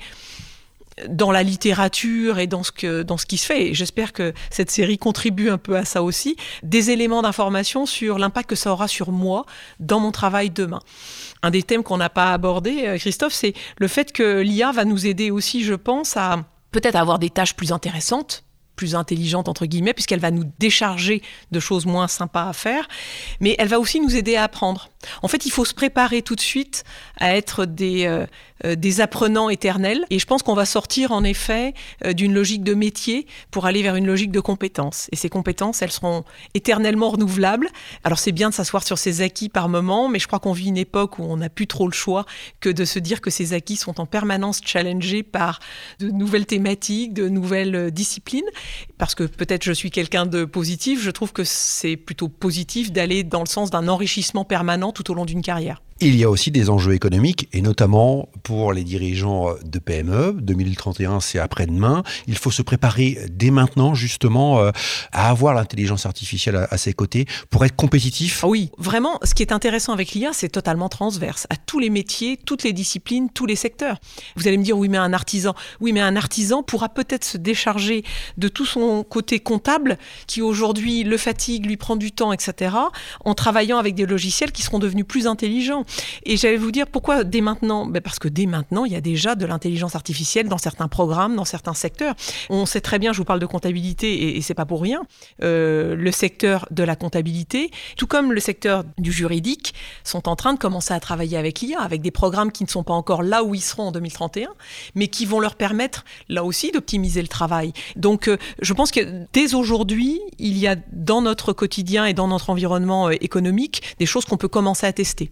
dans 1.08 1.30
la 1.30 1.42
littérature 1.42 2.38
et 2.38 2.46
dans 2.46 2.62
ce, 2.62 2.72
que, 2.72 3.02
dans 3.02 3.16
ce 3.16 3.26
qui 3.26 3.38
se 3.38 3.46
fait, 3.46 3.68
et 3.68 3.74
j'espère 3.74 4.12
que 4.12 4.32
cette 4.50 4.70
série 4.70 4.98
contribue 4.98 5.50
un 5.50 5.58
peu 5.58 5.76
à 5.76 5.84
ça 5.84 6.02
aussi, 6.02 6.36
des 6.62 6.90
éléments 6.90 7.22
d'information 7.22 7.86
sur 7.86 8.18
l'impact 8.18 8.50
que 8.50 8.56
ça 8.56 8.72
aura 8.72 8.88
sur 8.88 9.12
moi 9.12 9.46
dans 9.80 10.00
mon 10.00 10.12
travail 10.12 10.50
demain. 10.50 10.80
Un 11.42 11.50
des 11.50 11.62
thèmes 11.62 11.82
qu'on 11.82 11.98
n'a 11.98 12.10
pas 12.10 12.32
abordé, 12.32 12.86
euh, 12.86 12.98
Christophe, 12.98 13.32
c'est 13.32 13.54
le 13.78 13.88
fait 13.88 14.12
que 14.12 14.40
l'IA 14.40 14.72
va 14.72 14.84
nous 14.84 15.06
aider 15.06 15.30
aussi, 15.30 15.64
je 15.64 15.74
pense, 15.74 16.16
à 16.16 16.44
peut-être 16.72 16.96
avoir 16.96 17.18
des 17.18 17.30
tâches 17.30 17.54
plus 17.54 17.72
intéressantes 17.72 18.44
plus 18.78 18.94
intelligente 18.94 19.48
entre 19.48 19.66
guillemets 19.66 19.92
puisqu'elle 19.92 20.20
va 20.20 20.30
nous 20.30 20.50
décharger 20.58 21.20
de 21.50 21.60
choses 21.60 21.84
moins 21.84 22.08
sympas 22.08 22.48
à 22.48 22.52
faire. 22.54 22.88
Mais 23.40 23.56
elle 23.58 23.68
va 23.68 23.78
aussi 23.78 24.00
nous 24.00 24.16
aider 24.16 24.36
à 24.36 24.44
apprendre. 24.44 24.88
En 25.20 25.28
fait 25.28 25.44
il 25.44 25.50
faut 25.50 25.66
se 25.66 25.74
préparer 25.74 26.22
tout 26.22 26.36
de 26.36 26.40
suite 26.40 26.84
à 27.18 27.36
être 27.36 27.64
des 27.64 28.06
euh, 28.06 28.26
euh, 28.64 28.74
des 28.74 29.00
apprenants 29.00 29.50
éternels. 29.50 30.04
Et 30.10 30.18
je 30.18 30.26
pense 30.26 30.42
qu'on 30.42 30.54
va 30.54 30.64
sortir 30.64 31.12
en 31.12 31.22
effet 31.22 31.74
euh, 32.04 32.12
d'une 32.12 32.34
logique 32.34 32.64
de 32.64 32.74
métier 32.74 33.28
pour 33.52 33.66
aller 33.66 33.82
vers 33.82 33.94
une 33.94 34.06
logique 34.06 34.32
de 34.32 34.40
compétences. 34.40 35.06
Et 35.12 35.16
ces 35.16 35.28
compétences 35.28 35.80
elles 35.80 35.92
seront 35.92 36.24
éternellement 36.54 37.10
renouvelables. 37.10 37.68
Alors 38.02 38.18
c'est 38.18 38.32
bien 38.32 38.48
de 38.48 38.54
s'asseoir 38.54 38.82
sur 38.82 38.98
ses 38.98 39.20
acquis 39.20 39.48
par 39.48 39.68
moment 39.68 40.08
mais 40.08 40.18
je 40.18 40.26
crois 40.26 40.40
qu'on 40.40 40.52
vit 40.52 40.68
une 40.68 40.76
époque 40.76 41.20
où 41.20 41.22
on 41.22 41.36
n'a 41.36 41.48
plus 41.48 41.68
trop 41.68 41.86
le 41.86 41.92
choix 41.92 42.26
que 42.58 42.68
de 42.68 42.84
se 42.84 42.98
dire 42.98 43.20
que 43.20 43.30
ces 43.30 43.52
acquis 43.52 43.76
sont 43.76 44.00
en 44.00 44.06
permanence 44.06 44.60
challengés 44.64 45.22
par 45.22 45.60
de 46.00 46.10
nouvelles 46.10 46.46
thématiques 46.46 47.14
de 47.14 47.28
nouvelles 47.28 47.76
euh, 47.76 47.90
disciplines. 47.90 48.48
Parce 48.98 49.14
que 49.14 49.22
peut-être 49.22 49.62
je 49.62 49.72
suis 49.72 49.92
quelqu'un 49.92 50.26
de 50.26 50.44
positif, 50.44 51.00
je 51.00 51.12
trouve 51.12 51.32
que 51.32 51.44
c'est 51.44 51.96
plutôt 51.96 52.28
positif 52.28 52.90
d'aller 52.90 53.22
dans 53.22 53.40
le 53.40 53.48
sens 53.48 53.70
d'un 53.70 53.86
enrichissement 53.86 54.44
permanent 54.44 54.90
tout 54.90 55.08
au 55.12 55.14
long 55.14 55.24
d'une 55.26 55.42
carrière. 55.42 55.80
Il 56.00 56.14
y 56.14 56.22
a 56.22 56.30
aussi 56.30 56.52
des 56.52 56.70
enjeux 56.70 56.94
économiques, 56.94 57.48
et 57.52 57.60
notamment 57.60 58.28
pour 58.44 58.72
les 58.72 58.84
dirigeants 58.84 59.48
de 59.64 59.78
PME. 59.80 60.36
2031, 60.40 61.18
c'est 61.18 61.40
après-demain. 61.40 62.04
Il 62.28 62.38
faut 62.38 62.52
se 62.52 62.62
préparer 62.62 63.18
dès 63.32 63.50
maintenant, 63.50 63.94
justement, 63.94 64.60
euh, 64.60 64.70
à 65.10 65.28
avoir 65.28 65.54
l'intelligence 65.54 66.06
artificielle 66.06 66.54
à, 66.54 66.68
à 66.70 66.78
ses 66.78 66.92
côtés 66.92 67.26
pour 67.50 67.64
être 67.64 67.74
compétitif. 67.74 68.42
Ah 68.44 68.48
oui, 68.48 68.70
vraiment, 68.78 69.18
ce 69.24 69.34
qui 69.34 69.42
est 69.42 69.50
intéressant 69.50 69.92
avec 69.92 70.12
l'IA, 70.12 70.30
c'est 70.32 70.50
totalement 70.50 70.88
transverse 70.88 71.48
à 71.50 71.56
tous 71.56 71.80
les 71.80 71.90
métiers, 71.90 72.36
toutes 72.36 72.62
les 72.62 72.72
disciplines, 72.72 73.28
tous 73.28 73.46
les 73.46 73.56
secteurs. 73.56 73.98
Vous 74.36 74.46
allez 74.46 74.58
me 74.58 74.62
dire, 74.62 74.78
oui, 74.78 74.88
mais 74.88 74.98
un 74.98 75.12
artisan, 75.12 75.54
oui, 75.80 75.92
mais 75.92 76.00
un 76.00 76.14
artisan 76.14 76.62
pourra 76.62 76.90
peut-être 76.90 77.24
se 77.24 77.38
décharger 77.38 78.04
de 78.36 78.46
tout 78.46 78.66
son 78.66 79.02
côté 79.02 79.40
comptable 79.40 79.98
qui 80.28 80.42
aujourd'hui 80.42 81.02
le 81.02 81.16
fatigue, 81.16 81.66
lui 81.66 81.76
prend 81.76 81.96
du 81.96 82.12
temps, 82.12 82.32
etc., 82.32 82.76
en 83.24 83.34
travaillant 83.34 83.78
avec 83.78 83.96
des 83.96 84.06
logiciels 84.06 84.52
qui 84.52 84.62
seront 84.62 84.78
devenus 84.78 85.04
plus 85.04 85.26
intelligents. 85.26 85.84
Et 86.24 86.36
j'allais 86.36 86.56
vous 86.56 86.72
dire 86.72 86.86
pourquoi 86.86 87.24
dès 87.24 87.40
maintenant? 87.40 87.86
Ben 87.86 88.00
Parce 88.00 88.18
que 88.18 88.28
dès 88.28 88.46
maintenant, 88.46 88.84
il 88.84 88.92
y 88.92 88.96
a 88.96 89.00
déjà 89.00 89.34
de 89.34 89.46
l'intelligence 89.46 89.94
artificielle 89.94 90.48
dans 90.48 90.58
certains 90.58 90.88
programmes, 90.88 91.36
dans 91.36 91.44
certains 91.44 91.74
secteurs. 91.74 92.14
On 92.50 92.66
sait 92.66 92.80
très 92.80 92.98
bien, 92.98 93.12
je 93.12 93.18
vous 93.18 93.24
parle 93.24 93.40
de 93.40 93.46
comptabilité 93.46 94.12
et, 94.12 94.36
et 94.36 94.42
c'est 94.42 94.54
pas 94.54 94.66
pour 94.66 94.82
rien, 94.82 95.02
euh, 95.42 95.94
le 95.94 96.12
secteur 96.12 96.66
de 96.70 96.82
la 96.82 96.96
comptabilité, 96.96 97.70
tout 97.96 98.06
comme 98.06 98.32
le 98.32 98.40
secteur 98.40 98.84
du 98.98 99.12
juridique, 99.12 99.74
sont 100.04 100.28
en 100.28 100.36
train 100.36 100.52
de 100.54 100.58
commencer 100.58 100.94
à 100.94 101.00
travailler 101.00 101.36
avec 101.36 101.60
l'IA, 101.60 101.80
avec 101.80 102.02
des 102.02 102.10
programmes 102.10 102.52
qui 102.52 102.64
ne 102.64 102.68
sont 102.68 102.82
pas 102.82 102.94
encore 102.94 103.22
là 103.22 103.44
où 103.44 103.54
ils 103.54 103.60
seront 103.60 103.88
en 103.88 103.92
2031, 103.92 104.48
mais 104.94 105.08
qui 105.08 105.26
vont 105.26 105.40
leur 105.40 105.54
permettre 105.54 106.04
là 106.28 106.44
aussi 106.44 106.70
d'optimiser 106.70 107.22
le 107.22 107.28
travail. 107.28 107.72
Donc 107.96 108.28
euh, 108.28 108.36
je 108.60 108.72
pense 108.74 108.90
que 108.90 109.00
dès 109.32 109.54
aujourd'hui, 109.54 110.20
il 110.38 110.58
y 110.58 110.66
a 110.66 110.76
dans 110.92 111.22
notre 111.22 111.52
quotidien 111.52 112.06
et 112.06 112.14
dans 112.14 112.28
notre 112.28 112.50
environnement 112.50 113.08
euh, 113.08 113.12
économique 113.20 113.82
des 113.98 114.06
choses 114.06 114.24
qu'on 114.24 114.36
peut 114.36 114.48
commencer 114.48 114.86
à 114.86 114.92
tester. 114.92 115.30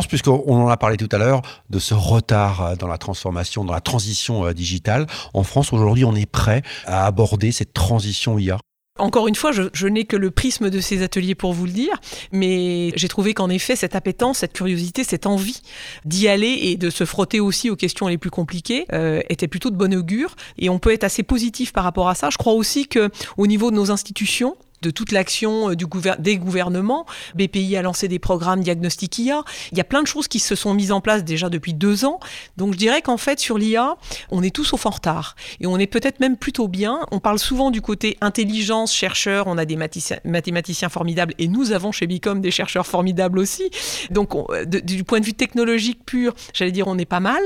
Puisqu'on 0.00 0.54
en 0.54 0.68
a 0.68 0.76
parlé 0.76 0.96
tout 0.96 1.08
à 1.12 1.18
l'heure 1.18 1.42
de 1.70 1.78
ce 1.78 1.94
retard 1.94 2.62
euh, 2.62 2.76
dans 2.76 2.88
la 2.88 2.98
transformation, 2.98 3.64
dans 3.64 3.72
la 3.72 3.80
transition 3.80 4.52
digitale, 4.52 5.06
en 5.34 5.42
France 5.42 5.72
aujourd'hui, 5.72 6.04
on 6.04 6.14
est 6.14 6.26
prêt 6.26 6.62
à 6.86 7.06
aborder 7.06 7.52
cette 7.52 7.72
transition 7.72 8.38
IA 8.38 8.58
encore 8.98 9.26
une 9.26 9.34
fois, 9.34 9.52
je, 9.52 9.62
je 9.72 9.86
n'ai 9.86 10.04
que 10.04 10.16
le 10.16 10.30
prisme 10.30 10.68
de 10.68 10.80
ces 10.80 11.02
ateliers 11.02 11.34
pour 11.34 11.54
vous 11.54 11.64
le 11.64 11.72
dire, 11.72 11.94
mais 12.30 12.92
j'ai 12.94 13.08
trouvé 13.08 13.32
qu'en 13.32 13.48
effet, 13.48 13.74
cette 13.74 13.96
appétence, 13.96 14.38
cette 14.38 14.52
curiosité, 14.52 15.02
cette 15.02 15.26
envie 15.26 15.62
d'y 16.04 16.28
aller 16.28 16.58
et 16.62 16.76
de 16.76 16.90
se 16.90 17.04
frotter 17.04 17.40
aussi 17.40 17.70
aux 17.70 17.76
questions 17.76 18.06
les 18.06 18.18
plus 18.18 18.30
compliquées 18.30 18.84
euh, 18.92 19.20
était 19.30 19.48
plutôt 19.48 19.70
de 19.70 19.76
bon 19.76 19.94
augure. 19.94 20.36
Et 20.58 20.68
on 20.68 20.78
peut 20.78 20.92
être 20.92 21.04
assez 21.04 21.22
positif 21.22 21.72
par 21.72 21.84
rapport 21.84 22.08
à 22.08 22.14
ça. 22.14 22.28
Je 22.30 22.36
crois 22.36 22.52
aussi 22.52 22.86
que 22.86 23.10
au 23.38 23.46
niveau 23.46 23.70
de 23.70 23.76
nos 23.76 23.90
institutions, 23.90 24.56
de 24.82 24.90
toute 24.90 25.12
l'action 25.12 25.70
euh, 25.70 25.76
du 25.76 25.86
des 26.18 26.36
gouvernements. 26.36 27.06
BPI 27.34 27.76
a 27.76 27.82
lancé 27.82 28.08
des 28.08 28.18
programmes 28.18 28.60
diagnostiques 28.60 29.18
IA. 29.18 29.42
Il 29.70 29.78
y 29.78 29.80
a 29.80 29.84
plein 29.84 30.02
de 30.02 30.06
choses 30.06 30.28
qui 30.28 30.38
se 30.38 30.54
sont 30.54 30.74
mises 30.74 30.92
en 30.92 31.00
place 31.00 31.24
déjà 31.24 31.48
depuis 31.48 31.74
deux 31.74 32.04
ans. 32.04 32.20
Donc 32.56 32.72
je 32.74 32.78
dirais 32.78 33.02
qu'en 33.02 33.16
fait, 33.16 33.40
sur 33.40 33.58
l'IA, 33.58 33.96
on 34.30 34.42
est 34.42 34.54
tous 34.54 34.72
au 34.72 34.76
fort 34.76 34.96
retard. 34.96 35.36
Et 35.60 35.66
on 35.66 35.78
est 35.78 35.86
peut-être 35.86 36.20
même 36.20 36.36
plutôt 36.36 36.68
bien. 36.68 37.00
On 37.10 37.20
parle 37.20 37.38
souvent 37.38 37.70
du 37.70 37.80
côté 37.80 38.18
intelligence, 38.20 38.92
chercheurs. 38.94 39.46
On 39.46 39.56
a 39.58 39.64
des 39.64 39.76
mathématiciens 40.24 40.88
formidables 40.88 41.34
et 41.38 41.48
nous 41.48 41.72
avons 41.72 41.92
chez 41.92 42.06
Bicom 42.06 42.40
des 42.40 42.50
chercheurs 42.50 42.86
formidables 42.86 43.38
aussi. 43.38 43.70
Donc 44.10 44.30
du 44.66 45.04
point 45.04 45.20
de 45.20 45.24
vue 45.24 45.34
technologique 45.34 46.04
pur, 46.04 46.34
j'allais 46.52 46.72
dire, 46.72 46.88
on 46.88 46.98
est 46.98 47.04
pas 47.04 47.20
mal. 47.20 47.42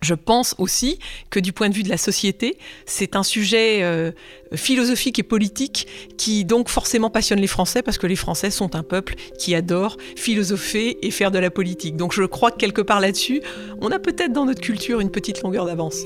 Je 0.00 0.14
pense 0.14 0.54
aussi 0.58 0.98
que 1.30 1.40
du 1.40 1.52
point 1.52 1.68
de 1.68 1.74
vue 1.74 1.82
de 1.82 1.88
la 1.88 1.96
société, 1.96 2.58
c'est 2.86 3.16
un 3.16 3.24
sujet 3.24 3.82
euh, 3.82 4.12
philosophique 4.54 5.18
et 5.18 5.24
politique 5.24 5.88
qui 6.16 6.44
donc 6.44 6.68
forcément 6.68 7.10
passionne 7.10 7.40
les 7.40 7.48
Français 7.48 7.82
parce 7.82 7.98
que 7.98 8.06
les 8.06 8.16
Français 8.16 8.50
sont 8.50 8.76
un 8.76 8.84
peuple 8.84 9.16
qui 9.38 9.56
adore 9.56 9.96
philosopher 10.16 10.98
et 11.02 11.10
faire 11.10 11.32
de 11.32 11.38
la 11.38 11.50
politique. 11.50 11.96
Donc 11.96 12.12
je 12.12 12.22
crois 12.22 12.52
que 12.52 12.58
quelque 12.58 12.82
part 12.82 13.00
là-dessus, 13.00 13.42
on 13.80 13.90
a 13.90 13.98
peut-être 13.98 14.32
dans 14.32 14.44
notre 14.44 14.60
culture 14.60 15.00
une 15.00 15.10
petite 15.10 15.42
longueur 15.42 15.66
d'avance. 15.66 16.04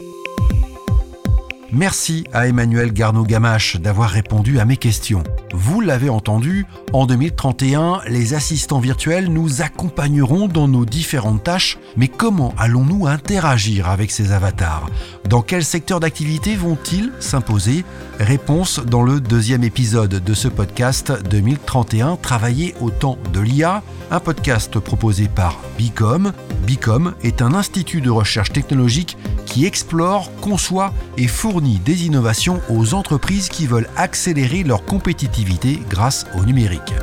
Merci 1.74 2.24
à 2.34 2.48
Emmanuel 2.48 2.92
Garneau-Gamache 2.92 3.76
d'avoir 3.76 4.10
répondu 4.10 4.58
à 4.58 4.66
mes 4.66 4.76
questions. 4.76 5.24
Vous 5.54 5.80
l'avez 5.80 6.10
entendu, 6.10 6.66
en 6.92 7.06
2031, 7.06 8.02
les 8.08 8.34
assistants 8.34 8.78
virtuels 8.78 9.32
nous 9.32 9.62
accompagneront 9.62 10.48
dans 10.48 10.68
nos 10.68 10.84
différentes 10.84 11.44
tâches, 11.44 11.78
mais 11.96 12.08
comment 12.08 12.52
allons-nous 12.58 13.06
interagir 13.06 13.88
avec 13.88 14.10
ces 14.10 14.32
avatars? 14.32 14.90
Dans 15.26 15.40
quel 15.40 15.64
secteur 15.64 15.98
d'activité 15.98 16.56
vont-ils 16.56 17.10
s'imposer? 17.20 17.86
Réponse 18.20 18.80
dans 18.80 19.02
le 19.02 19.18
deuxième 19.18 19.64
épisode 19.64 20.22
de 20.22 20.34
ce 20.34 20.48
podcast 20.48 21.10
2031 21.30 22.16
Travailler 22.16 22.74
au 22.82 22.90
temps 22.90 23.16
de 23.32 23.40
l'IA, 23.40 23.82
un 24.10 24.20
podcast 24.20 24.78
proposé 24.78 25.26
par 25.26 25.58
Bicom. 25.78 26.32
Bicom 26.66 27.14
est 27.22 27.40
un 27.40 27.54
institut 27.54 28.02
de 28.02 28.10
recherche 28.10 28.52
technologique 28.52 29.16
qui 29.52 29.66
explore, 29.66 30.30
conçoit 30.40 30.94
et 31.18 31.28
fournit 31.28 31.78
des 31.78 32.06
innovations 32.06 32.60
aux 32.70 32.94
entreprises 32.94 33.50
qui 33.50 33.66
veulent 33.66 33.88
accélérer 33.96 34.62
leur 34.62 34.84
compétitivité 34.84 35.78
grâce 35.90 36.26
au 36.38 36.44
numérique. 36.44 36.94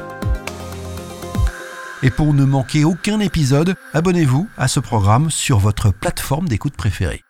Et 2.02 2.10
pour 2.10 2.34
ne 2.34 2.46
manquer 2.46 2.86
aucun 2.86 3.20
épisode, 3.20 3.76
abonnez-vous 3.94 4.48
à 4.58 4.68
ce 4.68 4.80
programme 4.80 5.30
sur 5.30 5.60
votre 5.60 5.92
plateforme 5.92 6.48
d'écoute 6.48 6.76
préférée. 6.76 7.22